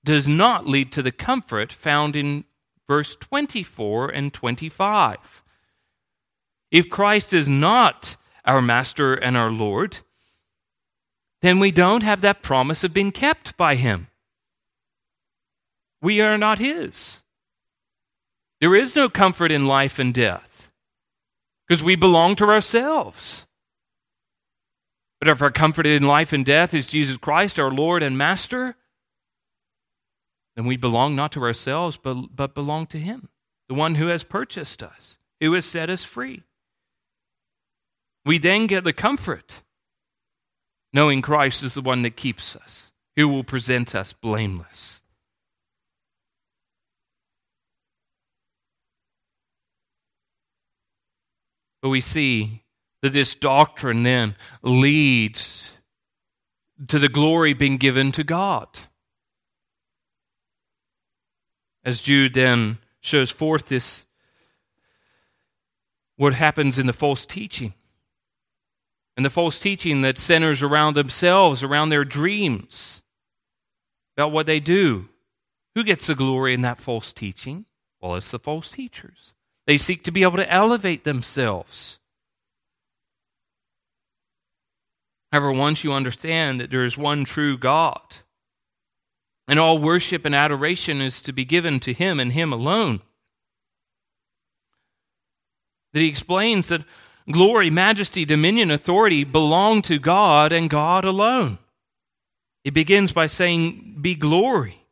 does 0.06 0.28
not 0.28 0.68
lead 0.68 0.92
to 0.94 1.02
the 1.02 1.12
comfort 1.12 1.74
found 1.74 2.16
in 2.16 2.46
verse 2.88 3.16
24 3.20 4.10
and 4.10 4.34
25. 4.34 5.18
If 6.72 6.90
Christ 6.90 7.34
is 7.34 7.48
not 7.48 8.18
our 8.46 8.62
Master 8.62 9.14
and 9.14 9.38
our 9.38 9.52
Lord, 9.52 10.00
then 11.42 11.60
we 11.60 11.72
don't 11.72 12.04
have 12.04 12.22
that 12.22 12.42
promise 12.42 12.84
of 12.84 12.94
being 12.94 13.12
kept 13.12 13.58
by 13.58 13.76
Him. 13.76 14.08
We 16.02 16.22
are 16.22 16.38
not 16.38 16.60
His. 16.60 17.22
There 18.60 18.76
is 18.76 18.96
no 18.96 19.10
comfort 19.10 19.52
in 19.52 19.68
life 19.68 20.00
and 20.00 20.14
death 20.14 20.72
because 21.68 21.84
we 21.84 21.96
belong 21.96 22.36
to 22.38 22.46
ourselves. 22.46 23.46
But 25.20 25.30
if 25.30 25.42
our 25.42 25.52
comfort 25.52 25.86
in 25.88 26.04
life 26.04 26.34
and 26.34 26.46
death 26.46 26.74
is 26.74 26.88
Jesus 26.88 27.18
Christ, 27.18 27.60
our 27.60 27.72
Lord 27.72 28.04
and 28.04 28.18
Master, 28.18 28.76
then 30.56 30.66
we 30.66 30.78
belong 30.78 31.16
not 31.16 31.32
to 31.34 31.44
ourselves, 31.44 31.98
but, 32.02 32.36
but 32.36 32.54
belong 32.54 32.88
to 32.88 33.00
Him, 33.00 33.30
the 33.68 33.74
one 33.74 33.96
who 33.96 34.08
has 34.08 34.24
purchased 34.24 34.84
us, 34.84 35.18
who 35.40 35.54
has 35.54 35.66
set 35.66 35.90
us 35.90 36.04
free. 36.04 36.44
We 38.26 38.38
then 38.38 38.68
get 38.68 38.84
the 38.84 38.94
comfort 38.94 39.62
knowing 40.94 41.24
Christ 41.24 41.64
is 41.64 41.74
the 41.74 41.82
one 41.82 42.04
that 42.04 42.16
keeps 42.16 42.56
us, 42.56 42.92
who 43.16 43.28
will 43.28 43.44
present 43.44 43.96
us 43.96 44.14
blameless. 44.14 45.02
But 51.82 51.90
we 51.90 52.00
see 52.00 52.62
that 53.02 53.12
this 53.12 53.36
doctrine 53.36 54.04
then 54.04 54.36
leads 54.62 55.70
to 56.88 57.00
the 57.00 57.10
glory 57.10 57.54
being 57.54 57.78
given 57.78 58.12
to 58.14 58.24
God. 58.24 58.68
As 61.84 62.00
Jude 62.00 62.36
then 62.36 62.78
shows 63.02 63.32
forth 63.32 63.68
this, 63.68 64.06
what 66.16 66.34
happens 66.34 66.80
in 66.80 66.86
the 66.86 66.94
false 66.94 67.26
teaching. 67.26 67.74
And 69.16 69.26
the 69.26 69.30
false 69.30 69.60
teaching 69.60 70.02
that 70.02 70.18
centers 70.18 70.64
around 70.64 70.96
themselves, 70.96 71.64
around 71.64 71.90
their 71.90 72.06
dreams, 72.06 73.02
about 74.18 74.32
what 74.32 74.46
they 74.46 74.60
do. 74.60 75.08
Who 75.76 75.84
gets 75.84 76.08
the 76.08 76.16
glory 76.16 76.54
in 76.54 76.62
that 76.62 76.82
false 76.82 77.14
teaching? 77.14 77.66
Well, 78.02 78.16
it's 78.16 78.32
the 78.32 78.40
false 78.40 78.70
teachers. 78.70 79.34
They 79.68 79.78
seek 79.78 80.04
to 80.04 80.12
be 80.12 80.24
able 80.24 80.38
to 80.38 80.52
elevate 80.52 81.04
themselves 81.04 82.00
However, 85.34 85.52
once 85.52 85.84
you 85.84 85.94
understand 85.94 86.60
that 86.60 86.70
there 86.70 86.86
is 86.86 86.96
one 86.96 87.26
true 87.26 87.58
God, 87.58 88.18
and 89.48 89.60
all 89.60 89.80
worship 89.80 90.26
and 90.26 90.36
adoration 90.36 91.02
is 91.02 91.24
to 91.24 91.34
be 91.34 91.44
given 91.44 91.80
to 91.80 91.92
Him 91.92 92.20
and 92.20 92.32
Him 92.32 92.54
alone, 92.54 93.02
that 95.92 96.02
He 96.02 96.08
explains 96.08 96.68
that 96.68 96.86
glory, 97.32 97.70
majesty, 97.70 98.26
dominion, 98.26 98.72
authority 98.72 99.24
belong 99.24 99.82
to 99.84 100.00
God 100.00 100.52
and 100.52 100.70
God 100.70 101.06
alone. 101.06 101.58
It 102.64 102.74
begins 102.74 103.12
by 103.12 103.28
saying, 103.28 103.98
Be 104.02 104.16
glory. 104.16 104.86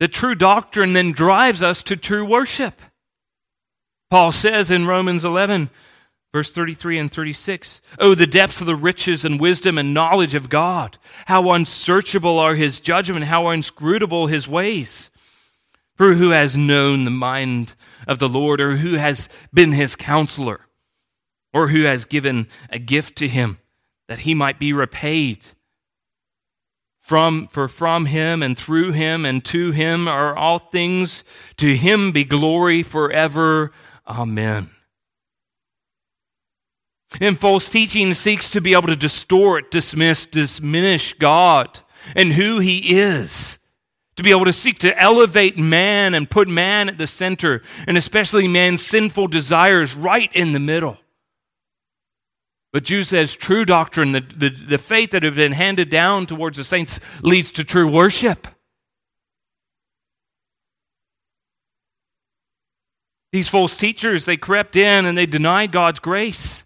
The 0.00 0.08
true 0.08 0.34
doctrine 0.34 0.92
then 0.92 1.12
drives 1.12 1.62
us 1.62 1.82
to 1.84 1.96
true 1.96 2.24
worship. 2.24 2.80
Paul 4.10 4.32
says 4.32 4.70
in 4.70 4.86
Romans 4.86 5.24
11, 5.24 5.70
Verse 6.34 6.50
33 6.50 6.98
and 6.98 7.12
36. 7.12 7.80
Oh, 8.00 8.16
the 8.16 8.26
depth 8.26 8.60
of 8.60 8.66
the 8.66 8.74
riches 8.74 9.24
and 9.24 9.38
wisdom 9.38 9.78
and 9.78 9.94
knowledge 9.94 10.34
of 10.34 10.48
God. 10.50 10.98
How 11.26 11.52
unsearchable 11.52 12.40
are 12.40 12.56
his 12.56 12.80
judgment, 12.80 13.26
how 13.26 13.50
inscrutable 13.50 14.26
his 14.26 14.48
ways. 14.48 15.10
For 15.96 16.14
who 16.14 16.30
has 16.30 16.56
known 16.56 17.04
the 17.04 17.10
mind 17.10 17.74
of 18.08 18.18
the 18.18 18.28
Lord, 18.28 18.60
or 18.60 18.76
who 18.76 18.94
has 18.94 19.28
been 19.52 19.72
his 19.72 19.96
counselor, 19.96 20.60
or 21.52 21.68
who 21.68 21.82
has 21.82 22.04
given 22.04 22.48
a 22.70 22.78
gift 22.78 23.16
to 23.16 23.28
him 23.28 23.58
that 24.08 24.20
he 24.20 24.34
might 24.34 24.58
be 24.58 24.72
repaid? 24.72 25.46
From, 27.00 27.48
for 27.48 27.68
from 27.68 28.06
him 28.06 28.42
and 28.42 28.56
through 28.56 28.92
him 28.92 29.26
and 29.26 29.44
to 29.46 29.72
him 29.72 30.08
are 30.08 30.34
all 30.34 30.58
things. 30.58 31.22
To 31.58 31.74
him 31.74 32.12
be 32.12 32.24
glory 32.24 32.82
forever. 32.82 33.72
Amen. 34.06 34.70
And 37.20 37.38
false 37.38 37.68
teaching 37.68 38.14
seeks 38.14 38.50
to 38.50 38.60
be 38.60 38.72
able 38.72 38.88
to 38.88 38.96
distort, 38.96 39.70
dismiss, 39.70 40.26
diminish 40.26 41.14
God 41.14 41.80
and 42.14 42.32
who 42.32 42.58
He 42.58 42.98
is. 42.98 43.58
To 44.16 44.22
be 44.22 44.30
able 44.30 44.44
to 44.44 44.52
seek 44.52 44.78
to 44.80 44.96
elevate 44.96 45.58
man 45.58 46.14
and 46.14 46.30
put 46.30 46.46
man 46.46 46.88
at 46.88 46.98
the 46.98 47.06
center, 47.06 47.62
and 47.86 47.96
especially 47.96 48.46
man's 48.46 48.84
sinful 48.84 49.26
desires 49.26 49.94
right 49.94 50.30
in 50.34 50.52
the 50.52 50.60
middle. 50.60 50.98
But 52.72 52.84
Jude 52.84 53.06
says 53.06 53.34
true 53.34 53.64
doctrine, 53.64 54.12
the, 54.12 54.20
the, 54.20 54.50
the 54.50 54.78
faith 54.78 55.12
that 55.12 55.22
has 55.22 55.34
been 55.34 55.52
handed 55.52 55.90
down 55.90 56.26
towards 56.26 56.56
the 56.56 56.64
saints, 56.64 57.00
leads 57.22 57.52
to 57.52 57.64
true 57.64 57.88
worship. 57.88 58.48
These 63.32 63.48
false 63.48 63.76
teachers, 63.76 64.26
they 64.26 64.36
crept 64.36 64.76
in 64.76 65.06
and 65.06 65.18
they 65.18 65.26
denied 65.26 65.72
God's 65.72 65.98
grace. 65.98 66.64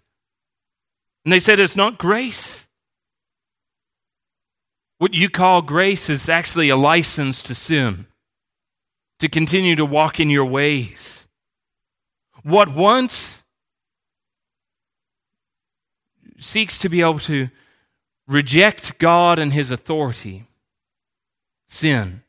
And 1.25 1.33
they 1.33 1.39
said 1.39 1.59
it's 1.59 1.75
not 1.75 1.97
grace. 1.97 2.67
What 4.99 5.13
you 5.13 5.29
call 5.29 5.61
grace 5.61 6.09
is 6.09 6.29
actually 6.29 6.69
a 6.69 6.75
license 6.75 7.41
to 7.43 7.55
sin, 7.55 8.05
to 9.19 9.27
continue 9.27 9.75
to 9.77 9.85
walk 9.85 10.19
in 10.19 10.29
your 10.29 10.45
ways. 10.45 11.27
What 12.43 12.69
once 12.69 13.43
seeks 16.39 16.77
to 16.79 16.89
be 16.89 17.01
able 17.01 17.19
to 17.19 17.49
reject 18.27 18.99
God 18.99 19.39
and 19.39 19.51
his 19.51 19.71
authority, 19.71 20.45
sin. 21.67 22.23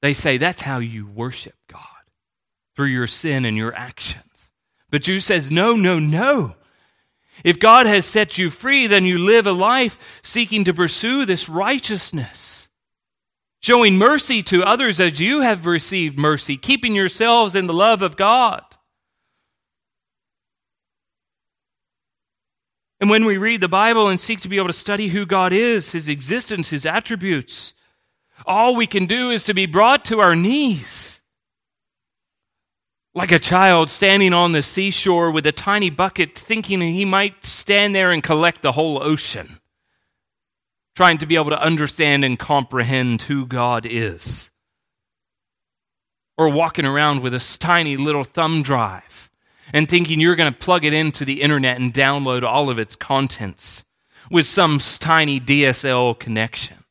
They 0.00 0.14
say 0.14 0.38
that's 0.38 0.62
how 0.62 0.78
you 0.78 1.06
worship 1.06 1.54
God, 1.70 1.80
through 2.74 2.86
your 2.86 3.06
sin 3.06 3.44
and 3.44 3.56
your 3.56 3.74
actions. 3.74 4.50
But 4.90 5.02
Jude 5.02 5.20
says, 5.22 5.50
no, 5.50 5.74
no, 5.74 5.98
no. 5.98 6.56
If 7.44 7.58
God 7.58 7.86
has 7.86 8.06
set 8.06 8.38
you 8.38 8.50
free, 8.50 8.86
then 8.86 9.04
you 9.04 9.18
live 9.18 9.46
a 9.46 9.52
life 9.52 10.20
seeking 10.22 10.64
to 10.64 10.74
pursue 10.74 11.24
this 11.24 11.48
righteousness, 11.48 12.68
showing 13.60 13.98
mercy 13.98 14.42
to 14.44 14.62
others 14.62 15.00
as 15.00 15.18
you 15.18 15.40
have 15.40 15.66
received 15.66 16.18
mercy, 16.18 16.56
keeping 16.56 16.94
yourselves 16.94 17.54
in 17.54 17.66
the 17.66 17.72
love 17.72 18.02
of 18.02 18.16
God. 18.16 18.62
And 23.00 23.10
when 23.10 23.24
we 23.24 23.36
read 23.36 23.60
the 23.60 23.68
Bible 23.68 24.08
and 24.08 24.20
seek 24.20 24.42
to 24.42 24.48
be 24.48 24.58
able 24.58 24.68
to 24.68 24.72
study 24.72 25.08
who 25.08 25.26
God 25.26 25.52
is, 25.52 25.90
His 25.90 26.08
existence, 26.08 26.70
His 26.70 26.86
attributes, 26.86 27.74
all 28.46 28.76
we 28.76 28.86
can 28.86 29.06
do 29.06 29.30
is 29.30 29.42
to 29.44 29.54
be 29.54 29.66
brought 29.66 30.04
to 30.04 30.20
our 30.20 30.36
knees. 30.36 31.20
Like 33.14 33.32
a 33.32 33.38
child 33.38 33.90
standing 33.90 34.32
on 34.32 34.52
the 34.52 34.62
seashore 34.62 35.30
with 35.30 35.46
a 35.46 35.52
tiny 35.52 35.90
bucket, 35.90 36.38
thinking 36.38 36.80
he 36.80 37.04
might 37.04 37.44
stand 37.44 37.94
there 37.94 38.10
and 38.10 38.22
collect 38.22 38.62
the 38.62 38.72
whole 38.72 39.02
ocean, 39.02 39.60
trying 40.96 41.18
to 41.18 41.26
be 41.26 41.36
able 41.36 41.50
to 41.50 41.62
understand 41.62 42.24
and 42.24 42.38
comprehend 42.38 43.22
who 43.22 43.44
God 43.44 43.86
is. 43.86 44.50
Or 46.38 46.48
walking 46.48 46.86
around 46.86 47.20
with 47.20 47.34
a 47.34 47.56
tiny 47.58 47.98
little 47.98 48.24
thumb 48.24 48.62
drive 48.62 49.30
and 49.74 49.86
thinking 49.88 50.18
you're 50.18 50.36
going 50.36 50.52
to 50.52 50.58
plug 50.58 50.86
it 50.86 50.94
into 50.94 51.26
the 51.26 51.42
internet 51.42 51.78
and 51.78 51.92
download 51.92 52.42
all 52.42 52.70
of 52.70 52.78
its 52.78 52.96
contents 52.96 53.84
with 54.30 54.46
some 54.46 54.78
tiny 54.78 55.38
DSL 55.38 56.18
connection. 56.18 56.81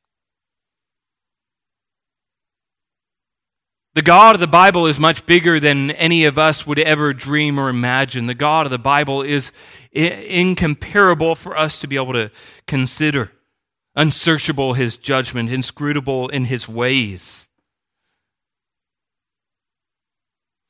The 3.94 4.02
God 4.02 4.36
of 4.36 4.40
the 4.40 4.48
Bible 4.48 4.88
is 4.88 4.98
much 4.98 5.26
bigger 5.26 5.60
than 5.60 5.92
any 5.92 6.24
of 6.24 6.38
us 6.38 6.66
would 6.66 6.80
ever 6.80 7.14
dream 7.14 7.60
or 7.60 7.68
imagine. 7.68 8.26
The 8.26 8.34
God 8.34 8.66
of 8.66 8.72
the 8.72 8.80
Bible 8.80 9.22
is 9.22 9.52
incomparable 9.92 11.36
for 11.36 11.58
us 11.58 11.82
to 11.82 11.88
be 11.88 11.98
able 11.98 12.14
to 12.14 12.32
consider. 12.68 13.32
Unsearchable 13.94 14.74
his 14.74 14.96
judgment, 14.96 15.50
inscrutable 15.50 16.30
in 16.30 16.46
his 16.46 16.70
ways. 16.70 17.50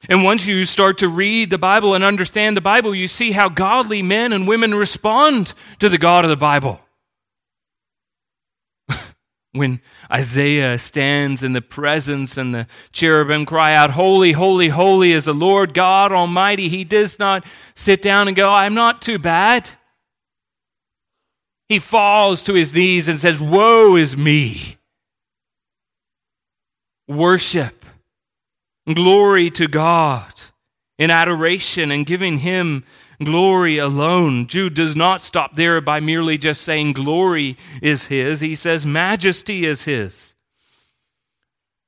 And 0.10 0.24
once 0.24 0.48
you 0.48 0.66
start 0.66 0.98
to 0.98 1.08
read 1.08 1.52
the 1.52 1.60
Bible 1.60 1.94
and 1.94 2.04
understand 2.04 2.58
the 2.58 2.62
Bible, 2.62 2.96
you 2.96 3.08
see 3.08 3.34
how 3.34 3.50
godly 3.50 4.02
men 4.02 4.34
and 4.34 4.48
women 4.48 4.74
respond 4.74 5.54
to 5.78 5.90
the 5.90 6.00
God 6.00 6.26
of 6.26 6.30
the 6.30 6.36
Bible. 6.36 6.80
When 9.54 9.82
Isaiah 10.12 10.80
stands 10.80 11.44
in 11.44 11.54
the 11.54 11.62
presence 11.62 12.38
and 12.38 12.56
the 12.56 12.68
cherubim 12.92 13.46
cry 13.46 13.76
out, 13.76 13.92
Holy, 13.92 14.32
holy, 14.32 14.70
holy 14.70 15.12
is 15.12 15.26
the 15.26 15.34
Lord 15.34 15.74
God 15.74 16.12
Almighty, 16.12 16.70
he 16.70 16.84
does 16.84 17.20
not 17.20 17.46
sit 17.76 18.02
down 18.02 18.28
and 18.28 18.38
go, 18.38 18.50
I'm 18.50 18.74
not 18.74 19.02
too 19.02 19.20
bad. 19.20 19.70
He 21.68 21.80
falls 21.80 22.44
to 22.44 22.54
his 22.54 22.74
knees 22.74 23.08
and 23.08 23.20
says, 23.20 23.40
Woe 23.40 23.96
is 23.96 24.16
me. 24.16 24.78
Worship 27.08 27.82
glory 28.94 29.50
to 29.52 29.68
God 29.68 30.34
in 30.98 31.10
adoration 31.10 31.92
and 31.92 32.06
giving 32.06 32.40
Him 32.40 32.84
glory 33.24 33.78
alone. 33.78 34.48
Jude 34.48 34.74
does 34.74 34.96
not 34.96 35.22
stop 35.22 35.56
there 35.56 35.82
by 35.82 36.00
merely 36.00 36.38
just 36.38 36.62
saying 36.62 36.94
glory 36.94 37.58
is 37.82 38.06
His, 38.06 38.40
he 38.40 38.56
says 38.56 38.86
majesty 38.86 39.66
is 39.66 39.84
His. 39.84 40.34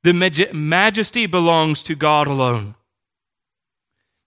The 0.04 0.14
majesty 0.54 1.26
belongs 1.28 1.82
to 1.84 1.96
God 1.96 2.28
alone. 2.28 2.76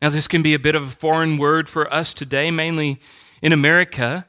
Now, 0.00 0.08
this 0.10 0.28
can 0.28 0.42
be 0.42 0.54
a 0.54 0.58
bit 0.58 0.74
of 0.74 0.82
a 0.82 0.90
foreign 0.90 1.38
word 1.38 1.68
for 1.68 1.92
us 1.92 2.14
today, 2.14 2.50
mainly 2.50 3.00
in 3.42 3.52
America. 3.52 4.26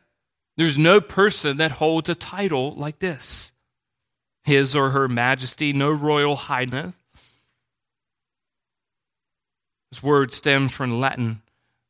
There's 0.56 0.78
no 0.78 1.02
person 1.02 1.58
that 1.58 1.74
holds 1.74 2.10
a 2.10 2.16
title 2.16 2.74
like 2.76 3.00
this 3.00 3.52
his 4.44 4.76
or 4.78 4.92
her 4.92 5.10
majesty, 5.10 5.74
no 5.74 5.92
royal 5.92 6.38
highness. 6.38 6.96
This 9.92 10.02
word 10.02 10.32
stems 10.32 10.72
from 10.72 11.00
Latin 11.00 11.42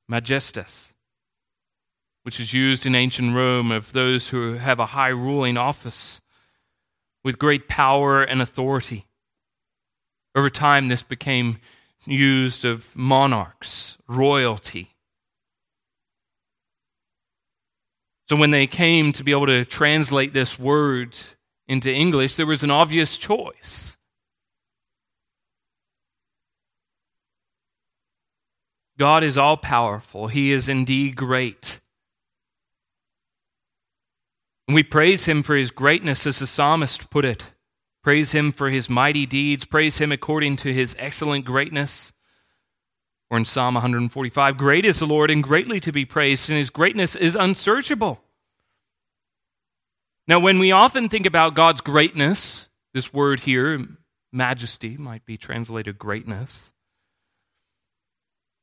majestas, 0.10 0.94
which 2.24 2.40
is 2.40 2.54
used 2.54 2.86
in 2.86 2.96
ancient 2.96 3.36
Rome 3.36 3.72
of 3.72 3.92
those 3.94 4.30
who 4.30 4.54
have 4.54 4.80
a 4.80 4.88
high 4.88 5.10
ruling 5.10 5.58
office 5.58 6.22
with 7.24 7.40
great 7.40 7.68
power 7.68 8.24
and 8.24 8.42
authority. 8.42 9.06
Over 10.36 10.50
time, 10.50 10.88
this 10.88 11.04
became 11.04 11.58
used 12.06 12.64
of 12.64 12.96
monarchs, 12.96 13.98
royalty. 14.08 14.96
So 18.30 18.36
when 18.36 18.52
they 18.52 18.68
came 18.68 19.14
to 19.14 19.24
be 19.24 19.32
able 19.32 19.48
to 19.48 19.66
translate 19.66 20.34
this 20.34 20.60
word 20.60 21.18
into 21.68 21.92
English, 21.92 22.36
there 22.36 22.46
was 22.46 22.64
an 22.64 22.72
obvious 22.72 23.18
choice. 23.18 23.97
God 28.98 29.24
is 29.24 29.38
all 29.38 29.58
powerful. 29.58 30.28
He 30.28 30.52
is 30.52 30.68
indeed 30.68 31.16
great. 31.16 31.80
And 34.68 34.76
we 34.76 34.84
praise 34.84 35.26
him 35.26 35.44
for 35.44 35.56
his 35.56 35.72
greatness, 35.72 36.26
as 36.28 36.40
the 36.40 36.48
psalmist 36.48 37.10
put 37.10 37.24
it. 37.24 37.44
Praise 38.04 38.32
him 38.32 38.52
for 38.52 38.70
his 38.70 38.90
mighty 38.90 39.26
deeds. 39.26 39.66
Praise 39.66 39.98
him 39.98 40.12
according 40.12 40.58
to 40.58 40.74
his 40.74 40.96
excellent 41.00 41.46
greatness. 41.46 42.12
Or 43.30 43.38
in 43.38 43.46
Psalm 43.46 43.76
145, 43.76 44.58
Great 44.58 44.86
is 44.86 45.00
the 45.00 45.06
Lord 45.06 45.30
and 45.30 45.44
greatly 45.44 45.80
to 45.82 45.92
be 45.92 46.06
praised, 46.06 46.50
and 46.50 46.58
his 46.58 46.70
greatness 46.70 47.16
is 47.16 47.36
unsearchable. 47.36 48.22
Now, 50.28 50.40
when 50.40 50.60
we 50.60 50.72
often 50.72 51.10
think 51.10 51.26
about 51.26 51.54
God's 51.54 51.82
greatness, 51.82 52.68
this 52.94 53.14
word 53.14 53.42
here, 53.42 53.86
majesty, 54.32 54.98
might 54.98 55.26
be 55.26 55.38
translated 55.38 55.98
greatness. 55.98 56.72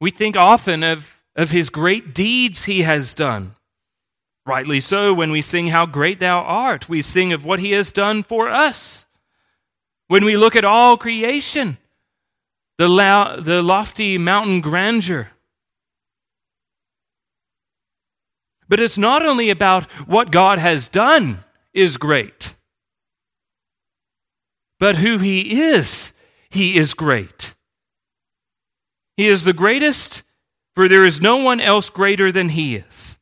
We 0.05 0.11
think 0.11 0.37
often 0.37 0.83
of, 0.83 1.19
of 1.35 1.51
his 1.51 1.71
great 1.71 2.14
deeds 2.14 2.64
he 2.64 2.83
has 2.83 3.14
done. 3.14 3.53
Rightly 4.45 4.83
so, 4.83 5.14
when 5.14 5.31
we 5.31 5.40
sing, 5.40 5.69
How 5.69 5.87
Great 5.87 6.21
Thou 6.21 6.40
Art, 6.40 6.90
we 6.90 7.01
sing 7.01 7.33
of 7.33 7.47
what 7.47 7.59
he 7.59 7.71
has 7.71 7.90
done 7.90 8.23
for 8.23 8.51
us. 8.51 9.07
When 10.09 10.27
we 10.27 10.37
look 10.37 10.57
at 10.57 10.64
all 10.67 10.99
creation, 10.99 11.79
the, 12.77 12.87
lo- 12.87 13.40
the 13.40 13.62
lofty 13.62 14.19
mountain 14.19 14.61
grandeur. 14.61 15.31
But 18.69 18.81
it's 18.81 18.99
not 18.99 19.25
only 19.25 19.49
about 19.49 19.90
what 20.07 20.31
God 20.31 20.59
has 20.59 20.87
done 20.87 21.43
is 21.73 21.97
great, 21.97 22.57
but 24.79 24.97
who 24.97 25.17
he 25.17 25.62
is, 25.62 26.12
he 26.51 26.77
is 26.77 26.93
great. 26.93 27.54
He 29.16 29.29
is 29.29 29.44
the 29.44 29.53
greatest, 29.53 30.22
for 30.74 30.88
there 30.88 31.05
is 31.05 31.20
no 31.20 31.37
one 31.37 31.61
else 31.61 31.90
greater 31.90 32.33
than 32.33 32.50
he 32.50 32.77
is. 32.77 33.18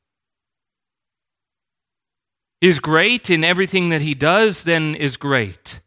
He 2.61 2.69
is 2.69 2.81
great 2.81 3.29
in 3.29 3.45
everything 3.45 3.89
that 3.89 4.03
he 4.03 4.15
does, 4.15 4.65
then 4.65 4.95
is 4.95 5.17
great. 5.17 5.81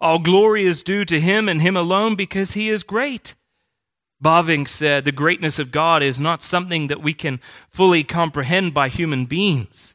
All 0.00 0.18
glory 0.18 0.64
is 0.64 0.82
due 0.82 1.04
to 1.06 1.20
him 1.20 1.48
and 1.48 1.62
him 1.62 1.76
alone 1.76 2.16
because 2.16 2.52
he 2.52 2.68
is 2.68 2.82
great. 2.82 3.34
Bavinck 4.22 4.68
said 4.68 5.04
the 5.04 5.12
greatness 5.12 5.58
of 5.58 5.70
God 5.70 6.02
is 6.02 6.18
not 6.18 6.42
something 6.42 6.88
that 6.88 7.02
we 7.02 7.14
can 7.14 7.40
fully 7.70 8.02
comprehend 8.02 8.74
by 8.74 8.88
human 8.88 9.26
beings, 9.26 9.94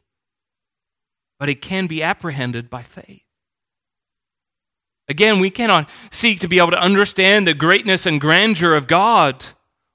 but 1.38 1.48
it 1.48 1.60
can 1.62 1.86
be 1.86 2.02
apprehended 2.02 2.70
by 2.70 2.82
faith. 2.82 3.21
Again, 5.08 5.40
we 5.40 5.50
cannot 5.50 5.88
seek 6.10 6.40
to 6.40 6.48
be 6.48 6.58
able 6.58 6.70
to 6.70 6.80
understand 6.80 7.46
the 7.46 7.54
greatness 7.54 8.06
and 8.06 8.20
grandeur 8.20 8.74
of 8.74 8.86
God 8.86 9.44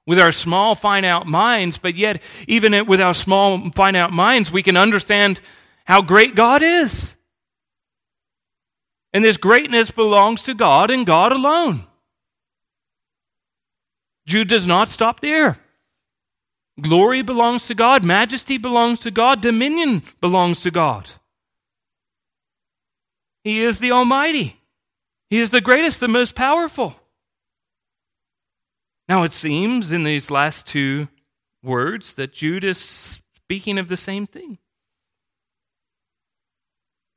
with 0.06 0.18
our 0.18 0.32
small, 0.32 0.74
finite 0.74 1.26
minds, 1.26 1.78
but 1.78 1.94
yet, 1.94 2.22
even 2.46 2.86
with 2.86 3.00
our 3.00 3.14
small, 3.14 3.70
finite 3.70 4.10
minds, 4.10 4.50
we 4.50 4.62
can 4.62 4.76
understand 4.76 5.40
how 5.84 6.02
great 6.02 6.34
God 6.34 6.62
is. 6.62 7.14
And 9.12 9.24
this 9.24 9.36
greatness 9.36 9.90
belongs 9.90 10.42
to 10.42 10.54
God 10.54 10.90
and 10.90 11.06
God 11.06 11.32
alone. 11.32 11.84
Jude 14.26 14.48
does 14.48 14.66
not 14.66 14.88
stop 14.88 15.20
there. 15.20 15.58
Glory 16.80 17.22
belongs 17.22 17.66
to 17.66 17.74
God, 17.74 18.04
majesty 18.04 18.58
belongs 18.58 19.00
to 19.00 19.10
God, 19.10 19.40
dominion 19.40 20.02
belongs 20.20 20.60
to 20.60 20.70
God. 20.70 21.10
He 23.42 23.64
is 23.64 23.78
the 23.78 23.90
Almighty. 23.90 24.57
He 25.30 25.40
is 25.40 25.50
the 25.50 25.60
greatest, 25.60 26.00
the 26.00 26.08
most 26.08 26.34
powerful. 26.34 26.96
Now, 29.08 29.22
it 29.22 29.32
seems 29.32 29.92
in 29.92 30.04
these 30.04 30.30
last 30.30 30.66
two 30.66 31.08
words 31.62 32.14
that 32.14 32.32
Jude 32.32 32.64
is 32.64 32.78
speaking 32.78 33.78
of 33.78 33.88
the 33.88 33.96
same 33.96 34.26
thing. 34.26 34.58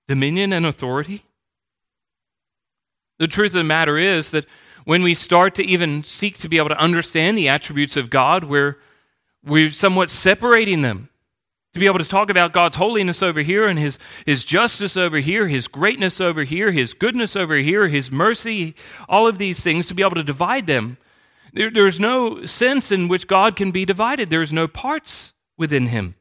dominion 0.08 0.52
and 0.52 0.66
authority? 0.66 1.24
The 3.20 3.28
truth 3.28 3.52
of 3.52 3.60
the 3.60 3.64
matter 3.64 3.98
is 3.98 4.32
that 4.32 4.46
when 4.84 5.04
we 5.04 5.14
start 5.16 5.56
to 5.56 5.66
even 5.66 6.04
seek 6.04 6.38
to 6.40 6.50
be 6.50 6.58
able 6.58 6.70
to 6.70 6.80
understand 6.80 7.38
the 7.38 7.48
attributes 7.48 7.96
of 7.96 8.10
God, 8.10 8.44
we're, 8.44 8.78
we're 9.46 9.72
somewhat 9.72 10.10
separating 10.10 10.82
them. 10.82 11.10
To 11.74 11.80
be 11.80 11.86
able 11.86 12.00
to 12.00 12.06
talk 12.06 12.30
about 12.30 12.52
God's 12.52 12.76
holiness 12.76 13.24
over 13.24 13.42
here 13.42 13.66
and 13.66 13.80
his, 13.80 13.98
his 14.26 14.44
justice 14.44 14.98
over 14.98 15.20
here, 15.20 15.48
His 15.48 15.70
greatness 15.70 16.20
over 16.20 16.44
here, 16.44 16.72
His 16.72 16.94
goodness 16.94 17.36
over 17.36 17.56
here, 17.56 17.88
His 17.88 18.12
mercy, 18.12 18.76
all 19.08 19.26
of 19.26 19.38
these 19.38 19.62
things, 19.62 19.86
to 19.86 19.94
be 19.94 20.04
able 20.04 20.16
to 20.16 20.24
divide 20.24 20.68
them. 20.68 20.98
There, 21.54 21.72
there's 21.72 22.00
no 22.00 22.46
sense 22.46 22.92
in 22.92 23.08
which 23.08 23.28
God 23.28 23.56
can 23.56 23.72
be 23.72 23.86
divided, 23.86 24.30
there's 24.30 24.52
no 24.52 24.68
parts 24.68 25.34
within 25.58 25.88
Him. 25.88 26.16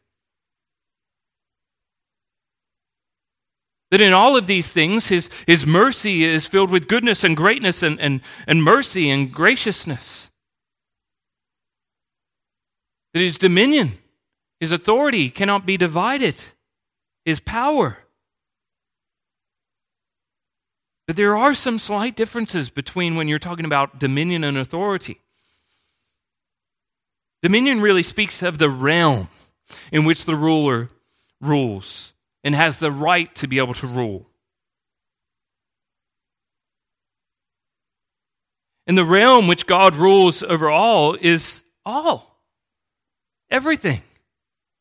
That 3.91 4.01
in 4.01 4.13
all 4.13 4.37
of 4.37 4.47
these 4.47 4.69
things, 4.69 5.09
his, 5.09 5.29
his 5.49 5.67
mercy 5.67 6.23
is 6.25 6.47
filled 6.47 6.71
with 6.71 6.87
goodness 6.87 7.25
and 7.25 7.37
greatness 7.37 7.83
and, 7.83 7.99
and, 8.01 8.21
and 8.47 8.63
mercy 8.63 9.11
and 9.11 9.33
graciousness. 9.33 10.31
That 13.13 13.21
his 13.21 13.37
dominion, 13.37 13.99
his 14.61 14.73
authority 14.73 15.31
cannot 15.31 15.65
be 15.65 15.79
divided, 15.79 16.37
his 17.25 17.41
power. 17.41 17.99
But 21.07 21.17
there 21.17 21.37
are 21.37 21.55
some 21.55 21.79
slight 21.79 22.15
differences 22.15 22.71
between 22.71 23.17
when 23.17 23.27
you're 23.27 23.41
talking 23.41 23.65
about 23.65 23.99
dominion 23.99 24.45
and 24.45 24.57
authority. 24.57 25.21
Dominion 27.43 27.81
really 27.81 28.03
speaks 28.03 28.43
of 28.43 28.59
the 28.59 28.69
realm 28.69 29.29
in 29.91 30.05
which 30.05 30.27
the 30.27 30.37
ruler 30.37 30.91
rules 31.41 32.13
and 32.45 32.55
has 32.55 32.77
the 32.77 32.93
right 32.93 33.35
to 33.37 33.49
be 33.49 33.59
able 33.59 33.75
to 33.75 33.87
rule. 33.87 34.27
And 38.87 38.99
the 38.99 39.05
realm 39.05 39.47
which 39.47 39.67
God 39.67 39.95
rules 39.97 40.43
over 40.43 40.69
all 40.69 41.15
is 41.15 41.63
all, 41.87 42.37
everything. 43.51 44.03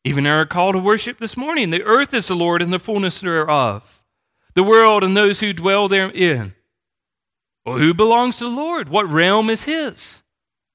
Even 0.04 0.26
our 0.26 0.46
call 0.46 0.72
to 0.72 0.78
worship 0.78 1.18
this 1.18 1.36
morning 1.36 1.70
the 1.70 1.82
earth 1.82 2.14
is 2.14 2.28
the 2.28 2.36
Lord 2.36 2.62
and 2.62 2.72
the 2.72 2.78
fullness 2.78 3.20
thereof, 3.20 4.02
the 4.54 4.62
world 4.62 5.04
and 5.04 5.16
those 5.16 5.40
who 5.40 5.52
dwell 5.52 5.88
therein. 5.88 6.54
Well, 7.66 7.78
who 7.78 7.92
belongs 7.92 8.36
to 8.36 8.44
the 8.44 8.50
Lord? 8.50 8.88
What 8.88 9.10
realm 9.10 9.50
is 9.50 9.64
his? 9.64 10.22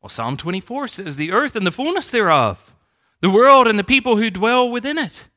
Well, 0.01 0.09
Psalm 0.09 0.37
24 0.37 0.87
says, 0.87 1.15
The 1.15 1.31
earth 1.31 1.55
and 1.55 1.65
the 1.65 1.71
fullness 1.71 2.09
thereof, 2.09 2.75
the 3.21 3.29
world 3.29 3.67
and 3.67 3.79
the 3.79 3.83
people 3.83 4.17
who 4.17 4.29
dwell 4.29 4.69
within 4.69 4.99
it. 4.99 5.29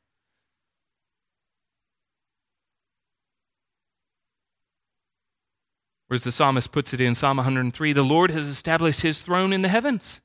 Or 6.11 6.15
as 6.15 6.25
the 6.25 6.33
psalmist 6.33 6.73
puts 6.73 6.93
it 6.93 7.01
in 7.01 7.15
Psalm 7.15 7.39
103, 7.39 7.93
the 7.93 8.03
Lord 8.03 8.31
has 8.31 8.49
established 8.49 9.01
his 9.01 9.21
throne 9.21 9.53
in 9.53 9.63
the 9.63 9.69
heavens, 9.69 10.21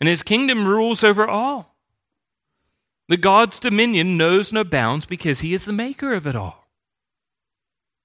and 0.00 0.08
his 0.08 0.22
kingdom 0.22 0.66
rules 0.66 1.04
over 1.04 1.26
all. 1.26 1.73
The 3.08 3.16
God's 3.16 3.58
dominion 3.58 4.16
knows 4.16 4.52
no 4.52 4.64
bounds 4.64 5.06
because 5.06 5.40
he 5.40 5.52
is 5.52 5.64
the 5.64 5.72
maker 5.72 6.14
of 6.14 6.26
it 6.26 6.34
all. 6.34 6.68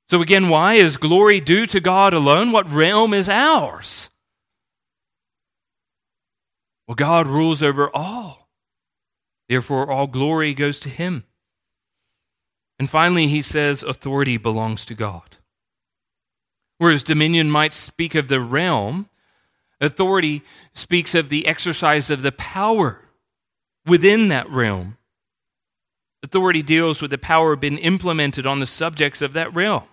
So 0.09 0.21
again, 0.21 0.49
why 0.49 0.73
is 0.73 0.97
glory 0.97 1.39
due 1.39 1.67
to 1.67 1.79
God 1.79 2.13
alone? 2.13 2.51
What 2.51 2.71
realm 2.71 3.13
is 3.13 3.29
ours? 3.29 4.09
Well, 6.87 6.95
God 6.95 7.27
rules 7.27 7.61
over 7.61 7.95
all. 7.95 8.49
Therefore, 9.47 9.91
all 9.91 10.07
glory 10.07 10.53
goes 10.53 10.79
to 10.81 10.89
him. 10.89 11.23
And 12.79 12.89
finally, 12.89 13.27
he 13.27 13.41
says 13.41 13.83
authority 13.83 14.37
belongs 14.37 14.85
to 14.85 14.95
God. 14.95 15.37
Whereas 16.77 17.03
dominion 17.03 17.51
might 17.51 17.73
speak 17.73 18.15
of 18.15 18.27
the 18.27 18.39
realm, 18.39 19.09
authority 19.79 20.43
speaks 20.73 21.13
of 21.13 21.29
the 21.29 21.45
exercise 21.45 22.09
of 22.09 22.21
the 22.21 22.31
power 22.31 23.08
within 23.85 24.29
that 24.29 24.49
realm. 24.49 24.97
Authority 26.23 26.61
deals 26.61 27.01
with 27.01 27.11
the 27.11 27.17
power 27.17 27.55
being 27.55 27.77
implemented 27.77 28.45
on 28.45 28.59
the 28.59 28.65
subjects 28.65 29.21
of 29.21 29.33
that 29.33 29.53
realm. 29.53 29.83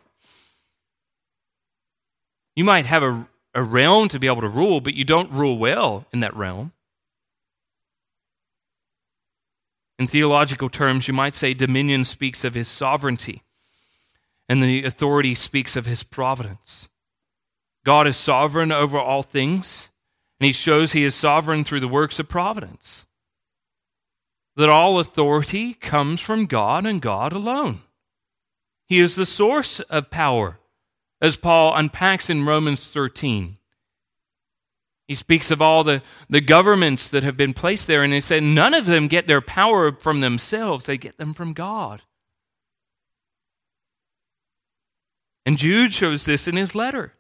You 2.57 2.65
might 2.65 2.87
have 2.87 3.03
a, 3.03 3.29
a 3.55 3.63
realm 3.63 4.09
to 4.09 4.19
be 4.19 4.27
able 4.27 4.41
to 4.41 4.49
rule, 4.49 4.81
but 4.81 4.95
you 4.95 5.05
don't 5.05 5.31
rule 5.31 5.59
well 5.59 6.07
in 6.13 6.21
that 6.21 6.37
realm. 6.37 6.73
In 9.99 10.07
theological 10.07 10.69
terms, 10.69 11.09
you 11.09 11.15
might 11.15 11.35
say 11.35 11.55
dominion 11.55 12.05
speaks 12.05 12.45
of 12.45 12.55
his 12.55 12.69
sovereignty 12.69 13.43
and 14.49 14.63
the 14.63 14.85
authority 14.85 15.35
speaks 15.35 15.77
of 15.77 15.87
his 15.87 16.03
providence. 16.03 16.89
God 17.85 18.07
is 18.07 18.17
sovereign 18.17 18.73
over 18.73 18.99
all 18.99 19.23
things, 19.23 19.89
and 20.41 20.47
he 20.47 20.53
shows 20.53 20.93
he 20.93 21.05
is 21.05 21.15
sovereign 21.15 21.65
through 21.65 21.81
the 21.81 21.89
works 21.89 22.19
of 22.19 22.29
providence. 22.29 23.07
That 24.57 24.71
all 24.71 24.99
authority 24.99 25.75
comes 25.75 26.21
from 26.21 26.47
God 26.47 26.87
and 26.87 27.03
God 27.03 27.33
alone. 27.33 27.83
He 28.87 29.01
is 29.01 29.15
the 29.15 29.27
source 29.27 29.81
of 29.81 30.11
power, 30.11 30.59
as 31.21 31.37
Paul 31.37 31.75
unpacks 31.75 32.31
in 32.31 32.47
Romans 32.47 32.87
13. 32.87 33.59
He 35.09 35.15
speaks 35.15 35.51
of 35.51 35.63
all 35.63 35.85
the, 35.85 36.03
the 36.29 36.41
governments 36.41 37.09
that 37.09 37.23
have 37.23 37.37
been 37.37 37.55
placed 37.55 37.87
there, 37.87 38.03
and 38.03 38.13
he 38.13 38.21
said 38.21 38.43
none 38.43 38.75
of 38.75 38.87
them 38.87 39.09
get 39.09 39.27
their 39.27 39.41
power 39.41 39.93
from 39.93 40.21
themselves, 40.21 40.87
they 40.87 40.99
get 40.99 41.17
them 41.17 41.35
from 41.35 41.53
God. 41.53 42.03
And 45.45 45.59
Jude 45.59 45.93
shows 45.93 46.25
this 46.25 46.49
in 46.49 46.57
his 46.57 46.75
letter. 46.75 47.13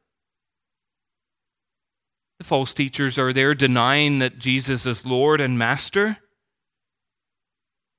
The 2.38 2.44
false 2.44 2.74
teachers 2.74 3.18
are 3.18 3.32
there 3.32 3.54
denying 3.54 4.18
that 4.18 4.38
Jesus 4.38 4.84
is 4.84 5.06
Lord 5.06 5.40
and 5.40 5.56
Master. 5.56 6.18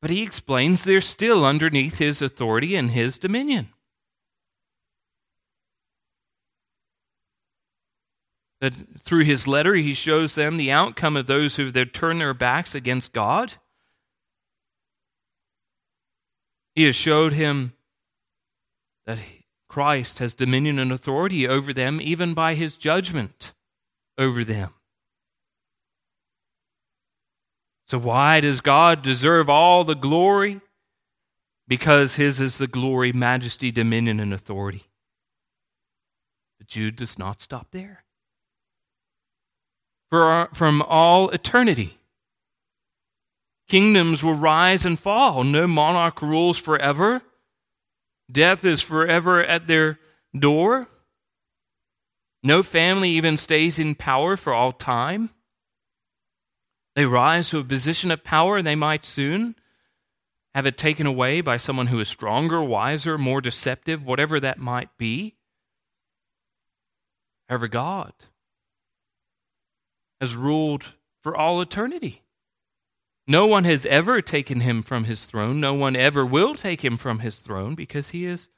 But 0.08 0.16
he 0.16 0.24
explains 0.24 0.86
they're 0.86 1.02
still 1.02 1.44
underneath 1.44 1.98
his 1.98 2.22
authority 2.22 2.78
and 2.78 2.92
his 2.92 3.20
dominion. 3.20 3.74
That 8.62 9.02
through 9.02 9.26
his 9.26 9.48
letter, 9.48 9.76
he 9.76 9.94
shows 9.94 10.34
them 10.34 10.56
the 10.56 10.72
outcome 10.72 11.18
of 11.18 11.28
those 11.28 11.58
who 11.58 11.70
have 11.70 11.92
turned 11.92 12.22
their 12.22 12.34
backs 12.34 12.74
against 12.74 13.12
God. 13.12 13.56
He 16.74 16.84
has 16.86 16.96
showed 16.96 17.34
him 17.34 17.74
that 19.08 19.20
Christ 19.68 20.20
has 20.20 20.34
dominion 20.36 20.80
and 20.80 20.94
authority 20.94 21.46
over 21.46 21.74
them, 21.74 22.00
even 22.02 22.34
by 22.34 22.56
his 22.56 22.78
judgment 22.78 23.54
over 24.18 24.46
them. 24.46 24.74
So, 27.90 27.98
why 27.98 28.42
does 28.42 28.60
God 28.60 29.02
deserve 29.02 29.50
all 29.50 29.84
the 29.84 29.96
glory? 29.96 30.60
Because 31.68 32.16
his 32.16 32.40
is 32.40 32.58
the 32.58 32.68
glory, 32.68 33.14
majesty, 33.14 33.72
dominion, 33.72 34.20
and 34.20 34.34
authority. 34.34 34.84
But 36.58 36.68
Jude 36.68 36.98
does 36.98 37.18
not 37.18 37.42
stop 37.42 37.68
there. 37.72 38.04
For 40.10 40.24
our, 40.24 40.50
from 40.54 40.82
all 40.82 41.30
eternity, 41.30 41.98
kingdoms 43.68 44.24
will 44.24 44.34
rise 44.34 44.86
and 44.86 45.00
fall. 45.00 45.44
No 45.44 45.68
monarch 45.68 46.22
rules 46.22 46.58
forever. 46.58 47.22
Death 48.32 48.66
is 48.66 48.82
forever 48.82 49.44
at 49.44 49.68
their 49.68 50.00
door. 50.38 50.88
No 52.44 52.64
family 52.64 53.12
even 53.12 53.38
stays 53.38 53.80
in 53.80 53.96
power 53.96 54.38
for 54.38 54.54
all 54.54 54.72
time. 54.72 55.32
They 56.98 57.06
rise 57.06 57.52
to 57.52 57.60
a 57.60 57.64
position 57.64 58.10
of 58.10 58.24
power, 58.24 58.58
and 58.58 58.66
they 58.66 58.74
might 58.74 59.06
soon 59.06 59.54
have 60.56 60.66
it 60.66 60.80
taken 60.80 61.06
away 61.06 61.42
by 61.42 61.58
someone 61.58 61.86
who 61.86 62.00
is 62.00 62.08
stronger, 62.08 62.60
wiser, 62.64 63.20
more 63.20 63.40
deceptive, 63.40 64.04
whatever 64.04 64.40
that 64.40 64.58
might 64.58 64.90
be. 64.98 65.36
However, 67.48 67.68
God 67.68 68.14
has 70.20 70.36
ruled 70.36 70.94
for 71.22 71.38
all 71.38 71.62
eternity. 71.62 72.24
No 73.28 73.46
one 73.46 73.66
has 73.66 73.86
ever 73.86 74.20
taken 74.20 74.62
him 74.62 74.82
from 74.82 75.04
his 75.04 75.24
throne. 75.24 75.60
No 75.60 75.76
one 75.76 75.96
ever 75.96 76.26
will 76.26 76.56
take 76.56 76.84
him 76.84 76.98
from 76.98 77.20
his 77.20 77.38
throne 77.38 77.76
because 77.76 78.10
he 78.10 78.26
is 78.26 78.50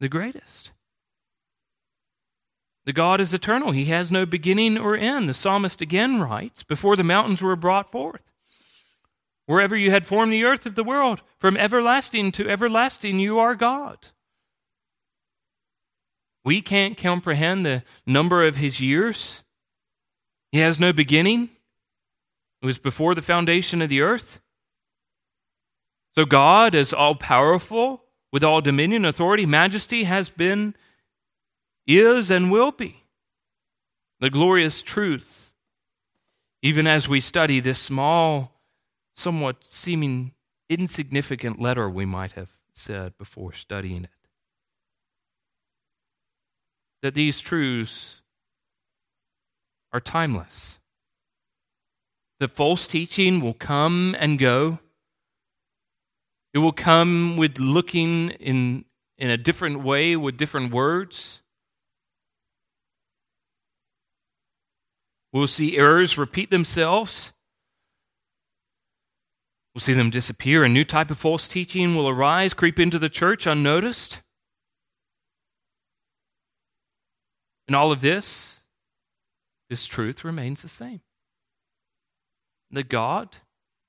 the 0.00 0.08
greatest. 0.08 0.70
The 2.84 2.92
God 2.92 3.20
is 3.20 3.32
eternal. 3.32 3.70
He 3.70 3.86
has 3.86 4.10
no 4.10 4.26
beginning 4.26 4.76
or 4.76 4.96
end. 4.96 5.28
The 5.28 5.34
psalmist 5.34 5.80
again 5.80 6.20
writes 6.20 6.62
Before 6.62 6.96
the 6.96 7.04
mountains 7.04 7.40
were 7.40 7.56
brought 7.56 7.92
forth, 7.92 8.22
wherever 9.46 9.76
you 9.76 9.90
had 9.90 10.06
formed 10.06 10.32
the 10.32 10.44
earth 10.44 10.66
of 10.66 10.74
the 10.74 10.84
world, 10.84 11.20
from 11.38 11.56
everlasting 11.56 12.32
to 12.32 12.48
everlasting, 12.48 13.20
you 13.20 13.38
are 13.38 13.54
God. 13.54 14.08
We 16.44 16.60
can't 16.60 16.96
comprehend 16.96 17.64
the 17.64 17.84
number 18.04 18.44
of 18.44 18.56
his 18.56 18.80
years. 18.80 19.42
He 20.50 20.58
has 20.58 20.80
no 20.80 20.92
beginning. 20.92 21.50
It 22.60 22.66
was 22.66 22.78
before 22.78 23.14
the 23.14 23.22
foundation 23.22 23.80
of 23.80 23.88
the 23.88 24.00
earth. 24.00 24.40
So 26.14 26.24
God 26.24 26.74
is 26.74 26.92
all 26.92 27.14
powerful, 27.14 28.04
with 28.32 28.44
all 28.44 28.60
dominion, 28.60 29.04
authority, 29.04 29.46
majesty, 29.46 30.04
has 30.04 30.28
been, 30.28 30.74
is, 31.86 32.30
and 32.30 32.50
will 32.50 32.72
be. 32.72 33.04
The 34.20 34.30
glorious 34.30 34.82
truth, 34.82 35.52
even 36.62 36.86
as 36.86 37.08
we 37.08 37.20
study 37.20 37.60
this 37.60 37.78
small, 37.78 38.60
somewhat 39.14 39.56
seeming 39.68 40.32
insignificant 40.68 41.60
letter, 41.60 41.90
we 41.90 42.04
might 42.04 42.32
have 42.32 42.50
said 42.74 43.18
before 43.18 43.52
studying 43.52 44.04
it. 44.04 44.10
That 47.02 47.14
these 47.14 47.40
truths 47.40 48.22
are 49.92 50.00
timeless. 50.00 50.78
The 52.38 52.48
false 52.48 52.86
teaching 52.86 53.40
will 53.40 53.54
come 53.54 54.16
and 54.18 54.38
go. 54.38 54.78
It 56.54 56.58
will 56.58 56.72
come 56.72 57.36
with 57.36 57.58
looking 57.58 58.30
in, 58.30 58.84
in 59.18 59.30
a 59.30 59.36
different 59.36 59.82
way 59.82 60.16
with 60.16 60.36
different 60.36 60.72
words. 60.72 61.41
We'll 65.32 65.46
see 65.46 65.78
errors 65.78 66.18
repeat 66.18 66.50
themselves. 66.50 67.32
We'll 69.74 69.80
see 69.80 69.94
them 69.94 70.10
disappear. 70.10 70.64
A 70.64 70.68
new 70.68 70.84
type 70.84 71.10
of 71.10 71.18
false 71.18 71.48
teaching 71.48 71.96
will 71.96 72.08
arise, 72.08 72.52
creep 72.52 72.78
into 72.78 72.98
the 72.98 73.08
church 73.08 73.46
unnoticed. 73.46 74.20
And 77.66 77.74
all 77.74 77.90
of 77.90 78.02
this, 78.02 78.60
this 79.70 79.86
truth 79.86 80.24
remains 80.24 80.60
the 80.60 80.68
same. 80.68 81.00
The 82.70 82.82
God, 82.82 83.36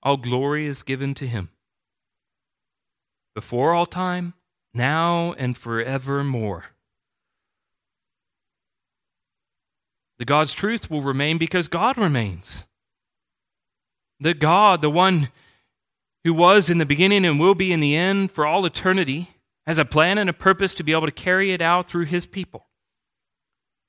all 0.01 0.15
glory 0.15 0.67
is 0.67 0.83
given 0.83 1.13
to 1.15 1.27
him. 1.27 1.49
Before 3.35 3.73
all 3.73 3.85
time, 3.85 4.35
now 4.73 5.33
and 5.33 5.57
forevermore. 5.57 6.72
The 10.23 10.27
God's 10.27 10.53
truth 10.53 10.89
will 10.89 11.01
remain 11.01 11.37
because 11.37 11.67
God 11.67 11.97
remains. 11.97 12.63
The 14.21 14.33
God, 14.33 14.79
the 14.79 14.89
one 14.89 15.27
who 16.23 16.33
was 16.33 16.69
in 16.69 16.77
the 16.77 16.85
beginning 16.85 17.25
and 17.25 17.41
will 17.41 17.55
be 17.55 17.73
in 17.73 17.81
the 17.81 17.97
end 17.97 18.31
for 18.31 18.45
all 18.45 18.65
eternity, 18.65 19.31
has 19.67 19.77
a 19.77 19.83
plan 19.83 20.17
and 20.17 20.29
a 20.29 20.31
purpose 20.33 20.73
to 20.75 20.83
be 20.83 20.93
able 20.93 21.07
to 21.07 21.11
carry 21.11 21.51
it 21.51 21.61
out 21.61 21.89
through 21.89 22.05
his 22.05 22.25
people. 22.25 22.67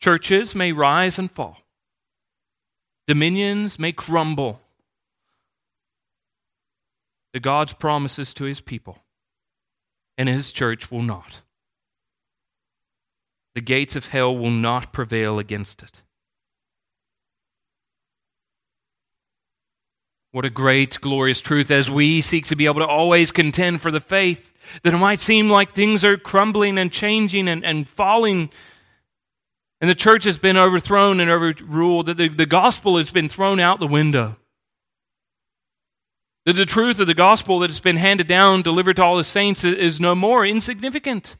Churches 0.01 0.57
may 0.57 0.73
rise 0.73 1.21
and 1.21 1.31
fall, 1.31 1.59
dominions 3.07 3.79
may 3.79 3.93
crumble. 3.93 4.61
The 7.33 7.39
God's 7.39 7.75
promises 7.75 8.35
to 8.35 8.43
his 8.43 8.61
people 8.61 8.99
and 10.19 10.29
his 10.29 10.51
church 10.51 10.91
will 10.91 11.03
not. 11.03 11.43
The 13.55 13.61
gates 13.61 13.95
of 13.95 14.09
hell 14.09 14.37
will 14.37 14.51
not 14.51 14.93
prevail 14.93 15.39
against 15.39 15.85
it. 15.85 16.01
What 20.35 20.45
a 20.45 20.51
great, 20.51 21.01
glorious 21.01 21.41
truth 21.41 21.71
as 21.71 21.89
we 21.89 22.21
seek 22.21 22.47
to 22.47 22.57
be 22.57 22.67
able 22.67 22.81
to 22.81 22.89
always 22.89 23.31
contend 23.31 23.81
for 23.81 23.93
the 23.93 24.01
faith, 24.01 24.53
that 24.83 24.93
it 24.93 24.99
might 24.99 25.21
seem 25.21 25.49
like 25.49 25.77
things 25.77 26.03
are 26.03 26.17
crumbling 26.17 26.77
and 26.77 26.91
changing 26.91 27.47
and, 27.47 27.65
and 27.65 27.89
falling, 27.89 28.51
and 29.81 29.89
the 29.89 29.95
church 29.95 30.25
has 30.25 30.37
been 30.37 30.57
overthrown 30.57 31.21
and 31.21 31.31
overruled, 31.31 32.07
that 32.07 32.17
the, 32.17 32.27
the 32.27 32.47
gospel 32.47 32.99
has 32.99 33.13
been 33.13 33.29
thrown 33.29 33.61
out 33.61 33.79
the 33.79 33.87
window. 33.87 34.35
That 36.47 36.55
the 36.55 36.67
truth 36.67 36.99
of 36.99 37.07
the 37.07 37.15
gospel 37.15 37.61
that 37.61 37.71
has 37.71 37.79
been 37.79 37.97
handed 37.97 38.27
down, 38.27 38.63
delivered 38.63 38.97
to 38.97 39.05
all 39.05 39.17
the 39.17 39.23
saints, 39.23 39.63
is 39.63 40.01
no 40.01 40.17
more 40.17 40.45
insignificant. 40.45 41.37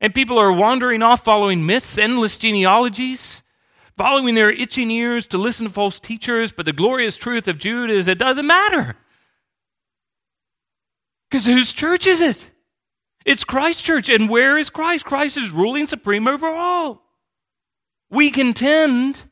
And 0.00 0.12
people 0.12 0.40
are 0.40 0.52
wandering 0.52 1.04
off 1.04 1.22
following 1.22 1.64
myths, 1.64 1.96
endless 1.96 2.38
genealogies, 2.38 3.43
following 3.96 4.34
their 4.34 4.50
itching 4.50 4.90
ears 4.90 5.26
to 5.26 5.38
listen 5.38 5.66
to 5.66 5.72
false 5.72 6.00
teachers, 6.00 6.52
but 6.52 6.66
the 6.66 6.72
glorious 6.72 7.16
truth 7.16 7.48
of 7.48 7.58
Jude 7.58 7.90
is 7.90 8.08
it 8.08 8.18
doesn't 8.18 8.46
matter. 8.46 8.96
Because 11.30 11.46
whose 11.46 11.72
church 11.72 12.06
is 12.06 12.20
it? 12.20 12.50
It's 13.24 13.44
Christ's 13.44 13.82
church. 13.82 14.08
And 14.08 14.28
where 14.28 14.58
is 14.58 14.70
Christ? 14.70 15.04
Christ 15.04 15.36
is 15.36 15.50
ruling 15.50 15.86
supreme 15.86 16.28
over 16.28 16.46
all. 16.46 17.02
We 18.10 18.30
contend, 18.30 19.24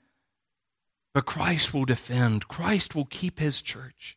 but 1.15 1.27
Christ 1.27 1.73
will 1.73 1.85
defend. 1.85 2.49
Christ 2.49 2.95
will 2.95 3.05
keep 3.05 3.39
his 3.39 3.63
church. 3.63 4.17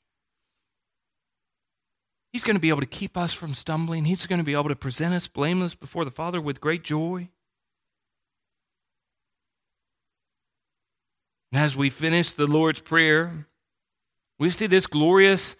He's 2.31 2.43
going 2.43 2.55
to 2.55 2.61
be 2.61 2.69
able 2.69 2.81
to 2.81 2.85
keep 2.85 3.15
us 3.15 3.33
from 3.33 3.53
stumbling. 3.53 4.05
He's 4.05 4.25
going 4.25 4.39
to 4.39 4.45
be 4.45 4.53
able 4.53 4.69
to 4.69 4.75
present 4.75 5.13
us 5.13 5.27
blameless 5.27 5.75
before 5.75 6.03
the 6.03 6.11
Father 6.11 6.41
with 6.41 6.59
great 6.59 6.83
joy. 6.83 7.29
As 11.55 11.73
we 11.73 11.89
finish 11.89 12.33
the 12.33 12.47
Lord's 12.47 12.81
Prayer, 12.81 13.47
we 14.37 14.49
see 14.49 14.67
this 14.67 14.87
glorious 14.87 15.55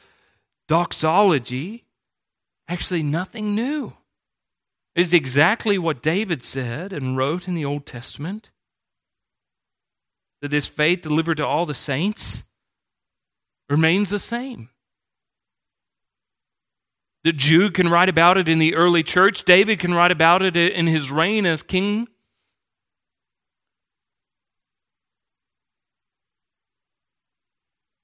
doxology 0.68 1.86
actually 2.68 3.02
nothing 3.02 3.56
new. 3.56 3.94
It's 4.94 5.14
exactly 5.14 5.78
what 5.78 6.04
David 6.04 6.44
said 6.44 6.92
and 6.92 7.16
wrote 7.16 7.48
in 7.48 7.56
the 7.56 7.64
Old 7.64 7.86
Testament 7.86 8.52
that 10.42 10.52
this 10.52 10.68
faith 10.68 11.02
delivered 11.02 11.38
to 11.38 11.48
all 11.48 11.66
the 11.66 11.74
saints 11.74 12.44
remains 13.70 14.10
the 14.10 14.20
same. 14.20 14.70
The 17.24 17.32
Jude 17.32 17.74
can 17.74 17.90
write 17.90 18.10
about 18.10 18.38
it 18.38 18.50
in 18.50 18.60
the 18.60 18.76
early 18.76 19.02
church. 19.02 19.46
David 19.46 19.80
can 19.80 19.94
write 19.94 20.12
about 20.12 20.42
it 20.42 20.58
in 20.58 20.88
his 20.88 21.10
reign 21.10 21.46
as 21.46 21.64
king. 21.64 22.10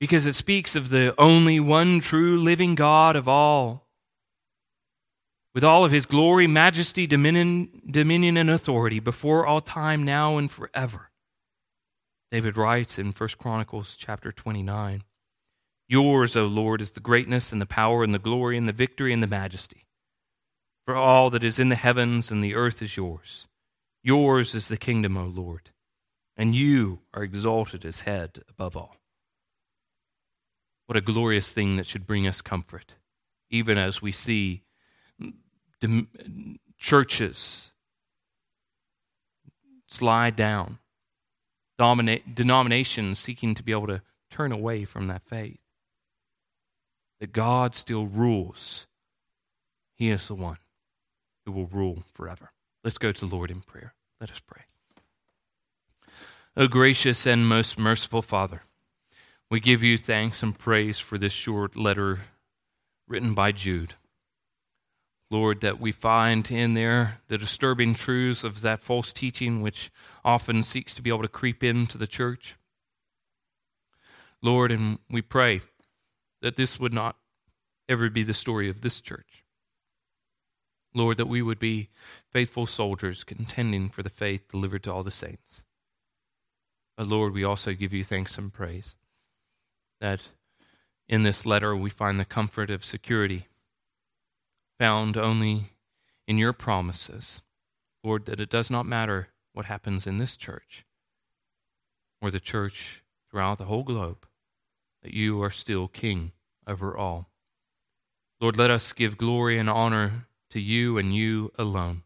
Because 0.02 0.26
it 0.26 0.34
speaks 0.34 0.76
of 0.76 0.90
the 0.90 1.14
only 1.20 1.60
one 1.60 2.00
true 2.00 2.40
living 2.40 2.74
God 2.74 3.16
of 3.16 3.28
all, 3.28 3.88
with 5.54 5.64
all 5.64 5.86
of 5.86 5.92
his 5.92 6.08
glory, 6.08 6.48
majesty, 6.48 7.06
dominion, 7.06 7.84
dominion 7.88 8.36
and 8.36 8.50
authority 8.50 9.00
before 9.00 9.46
all 9.46 9.62
time, 9.62 10.04
now 10.04 10.40
and 10.40 10.50
forever. 10.50 11.12
David 12.32 12.58
writes 12.58 12.98
in 12.98 13.12
1 13.12 13.30
Chronicles 13.38 13.96
chapter 13.96 14.32
29 14.32 15.04
Yours, 15.88 16.36
O 16.36 16.48
Lord, 16.48 16.82
is 16.82 16.92
the 16.92 17.00
greatness 17.00 17.52
and 17.52 17.62
the 17.62 17.68
power 17.68 18.04
and 18.04 18.14
the 18.14 18.18
glory 18.18 18.58
and 18.58 18.68
the 18.68 18.74
victory 18.74 19.14
and 19.14 19.22
the 19.22 19.28
majesty. 19.28 19.86
For 20.88 20.96
all 20.96 21.30
that 21.30 21.44
is 21.44 21.60
in 21.60 21.70
the 21.70 21.76
heavens 21.76 22.32
and 22.32 22.44
the 22.44 22.56
earth 22.56 22.82
is 22.82 22.98
yours. 22.98 23.46
Yours 24.02 24.56
is 24.56 24.68
the 24.68 24.78
kingdom, 24.78 25.16
O 25.16 25.26
Lord, 25.26 25.70
and 26.36 26.56
you 26.56 27.02
are 27.14 27.24
exalted 27.24 27.86
as 27.86 28.00
head 28.00 28.42
above 28.50 28.76
all. 28.76 29.01
What 30.92 30.98
a 30.98 31.02
glorious 31.02 31.50
thing 31.50 31.78
that 31.78 31.88
should 31.88 32.06
bring 32.06 32.28
us 32.28 32.42
comfort, 32.42 32.96
even 33.50 33.78
as 33.78 34.02
we 34.02 34.12
see 34.12 34.64
churches 36.78 37.72
slide 39.88 40.36
down, 40.36 40.80
denominations 41.78 43.20
seeking 43.20 43.56
to 43.56 43.64
be 43.64 43.72
able 43.72 43.88
to 43.88 44.02
turn 44.30 44.52
away 44.52 44.84
from 44.84 45.08
that 45.08 45.22
faith. 45.24 45.62
That 47.22 47.32
God 47.32 47.74
still 47.74 48.06
rules. 48.06 48.86
He 49.96 50.10
is 50.10 50.28
the 50.28 50.36
one 50.36 50.58
who 51.46 51.54
will 51.54 51.68
rule 51.68 52.04
forever. 52.14 52.52
Let's 52.84 52.98
go 52.98 53.14
to 53.14 53.26
the 53.26 53.34
Lord 53.34 53.50
in 53.50 53.62
prayer. 53.62 53.94
Let 54.20 54.30
us 54.30 54.42
pray. 54.46 54.64
O 56.58 56.68
gracious 56.68 57.26
and 57.26 57.48
most 57.48 57.80
merciful 57.80 58.22
Father, 58.22 58.64
we 59.52 59.60
give 59.60 59.84
you 59.84 59.98
thanks 59.98 60.42
and 60.42 60.58
praise 60.58 60.98
for 60.98 61.18
this 61.18 61.34
short 61.34 61.76
letter 61.76 62.22
written 63.06 63.34
by 63.34 63.52
Jude. 63.52 63.96
Lord, 65.30 65.60
that 65.60 65.78
we 65.78 65.92
find 65.92 66.50
in 66.50 66.74
there 66.74 67.20
the 67.28 67.38
disturbing 67.38 67.94
truths 67.94 68.46
of 68.46 68.62
that 68.62 68.82
false 68.82 69.12
teaching 69.12 69.62
which 69.62 69.92
often 70.24 70.64
seeks 70.64 70.94
to 70.94 71.02
be 71.02 71.10
able 71.10 71.24
to 71.24 71.28
creep 71.28 71.66
into 71.66 71.98
the 71.98 72.08
church. 72.08 72.56
Lord, 74.42 74.72
and 74.72 75.00
we 75.10 75.22
pray 75.22 75.60
that 76.42 76.56
this 76.56 76.80
would 76.80 76.94
not 76.94 77.18
ever 77.90 78.10
be 78.10 78.24
the 78.24 78.34
story 78.34 78.70
of 78.70 78.80
this 78.80 79.02
church. 79.02 79.44
Lord, 80.94 81.18
that 81.18 81.28
we 81.28 81.42
would 81.42 81.60
be 81.60 81.90
faithful 82.32 82.68
soldiers 82.68 83.26
contending 83.26 83.90
for 83.90 84.02
the 84.02 84.10
faith 84.10 84.48
delivered 84.50 84.84
to 84.84 84.94
all 84.94 85.04
the 85.04 85.12
saints. 85.12 85.64
But 86.96 87.08
Lord, 87.08 87.34
we 87.34 87.44
also 87.44 87.74
give 87.74 87.92
you 87.92 88.06
thanks 88.06 88.38
and 88.38 88.54
praise 88.54 88.96
that 90.02 90.20
in 91.08 91.24
this 91.24 91.46
letter 91.46 91.76
we 91.76 91.90
find 91.90 92.20
the 92.20 92.26
comfort 92.26 92.70
of 92.70 92.84
security 92.84 93.48
found 94.78 95.16
only 95.16 95.74
in 96.28 96.38
your 96.38 96.54
promises. 96.54 97.42
Lord, 98.04 98.26
that 98.26 98.40
it 98.40 98.50
does 98.50 98.70
not 98.70 98.86
matter 98.86 99.30
what 99.54 99.68
happens 99.68 100.08
in 100.08 100.18
this 100.18 100.36
church 100.36 100.86
or 102.20 102.32
the 102.32 102.40
church 102.40 103.04
throughout 103.30 103.60
the 103.60 103.66
whole 103.66 103.84
globe, 103.84 104.26
that 105.04 105.14
you 105.14 105.42
are 105.42 105.52
still 105.52 105.88
king 105.88 106.32
over 106.68 106.98
all. 106.98 107.30
Lord, 108.40 108.58
let 108.58 108.72
us 108.72 108.92
give 108.94 109.18
glory 109.18 109.60
and 109.60 109.70
honor 109.70 110.28
to 110.50 110.60
you 110.60 110.98
and 110.98 111.16
you 111.16 111.52
alone. 111.58 112.04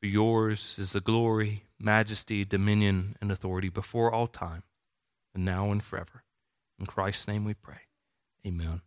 For 0.00 0.06
yours 0.06 0.76
is 0.78 0.92
the 0.92 1.00
glory, 1.00 1.64
majesty, 1.78 2.44
dominion, 2.44 3.16
and 3.22 3.32
authority 3.32 3.70
before 3.70 4.12
all 4.12 4.26
time, 4.26 4.64
and 5.34 5.44
now 5.44 5.70
and 5.70 5.82
forever. 5.82 6.23
In 6.78 6.86
Christ's 6.86 7.28
name 7.28 7.44
we 7.44 7.54
pray. 7.54 7.80
Amen. 8.46 8.82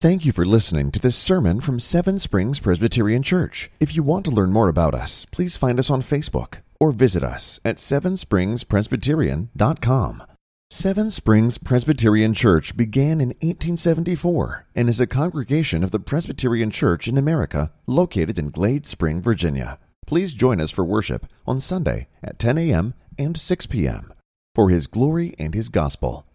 Thank 0.00 0.24
you 0.24 0.30
for 0.32 0.44
listening 0.44 0.92
to 0.92 1.00
this 1.00 1.16
sermon 1.16 1.60
from 1.60 1.80
Seven 1.80 2.20
Springs 2.20 2.60
Presbyterian 2.60 3.24
Church. 3.24 3.68
If 3.80 3.96
you 3.96 4.04
want 4.04 4.24
to 4.26 4.30
learn 4.30 4.52
more 4.52 4.68
about 4.68 4.94
us, 4.94 5.26
please 5.32 5.56
find 5.56 5.76
us 5.78 5.90
on 5.90 6.02
Facebook 6.02 6.58
or 6.78 6.92
visit 6.92 7.24
us 7.24 7.58
at 7.64 7.78
sevenspringspresbyterian.com. 7.78 10.22
Seven 10.70 11.10
Springs 11.10 11.56
Presbyterian 11.58 12.34
Church 12.34 12.76
began 12.76 13.20
in 13.20 13.30
1874 13.40 14.66
and 14.76 14.88
is 14.88 15.00
a 15.00 15.06
congregation 15.06 15.82
of 15.82 15.90
the 15.90 15.98
Presbyterian 15.98 16.70
Church 16.70 17.08
in 17.08 17.18
America 17.18 17.72
located 17.86 18.38
in 18.38 18.50
Glade 18.50 18.86
Spring, 18.86 19.20
Virginia. 19.22 19.78
Please 20.06 20.34
join 20.34 20.60
us 20.60 20.70
for 20.70 20.84
worship 20.84 21.26
on 21.46 21.58
Sunday 21.58 22.06
at 22.22 22.38
10 22.38 22.58
a.m. 22.58 22.94
and 23.18 23.36
6 23.36 23.66
p.m. 23.66 24.12
for 24.54 24.70
His 24.70 24.86
glory 24.86 25.34
and 25.38 25.54
His 25.54 25.70
gospel. 25.70 26.27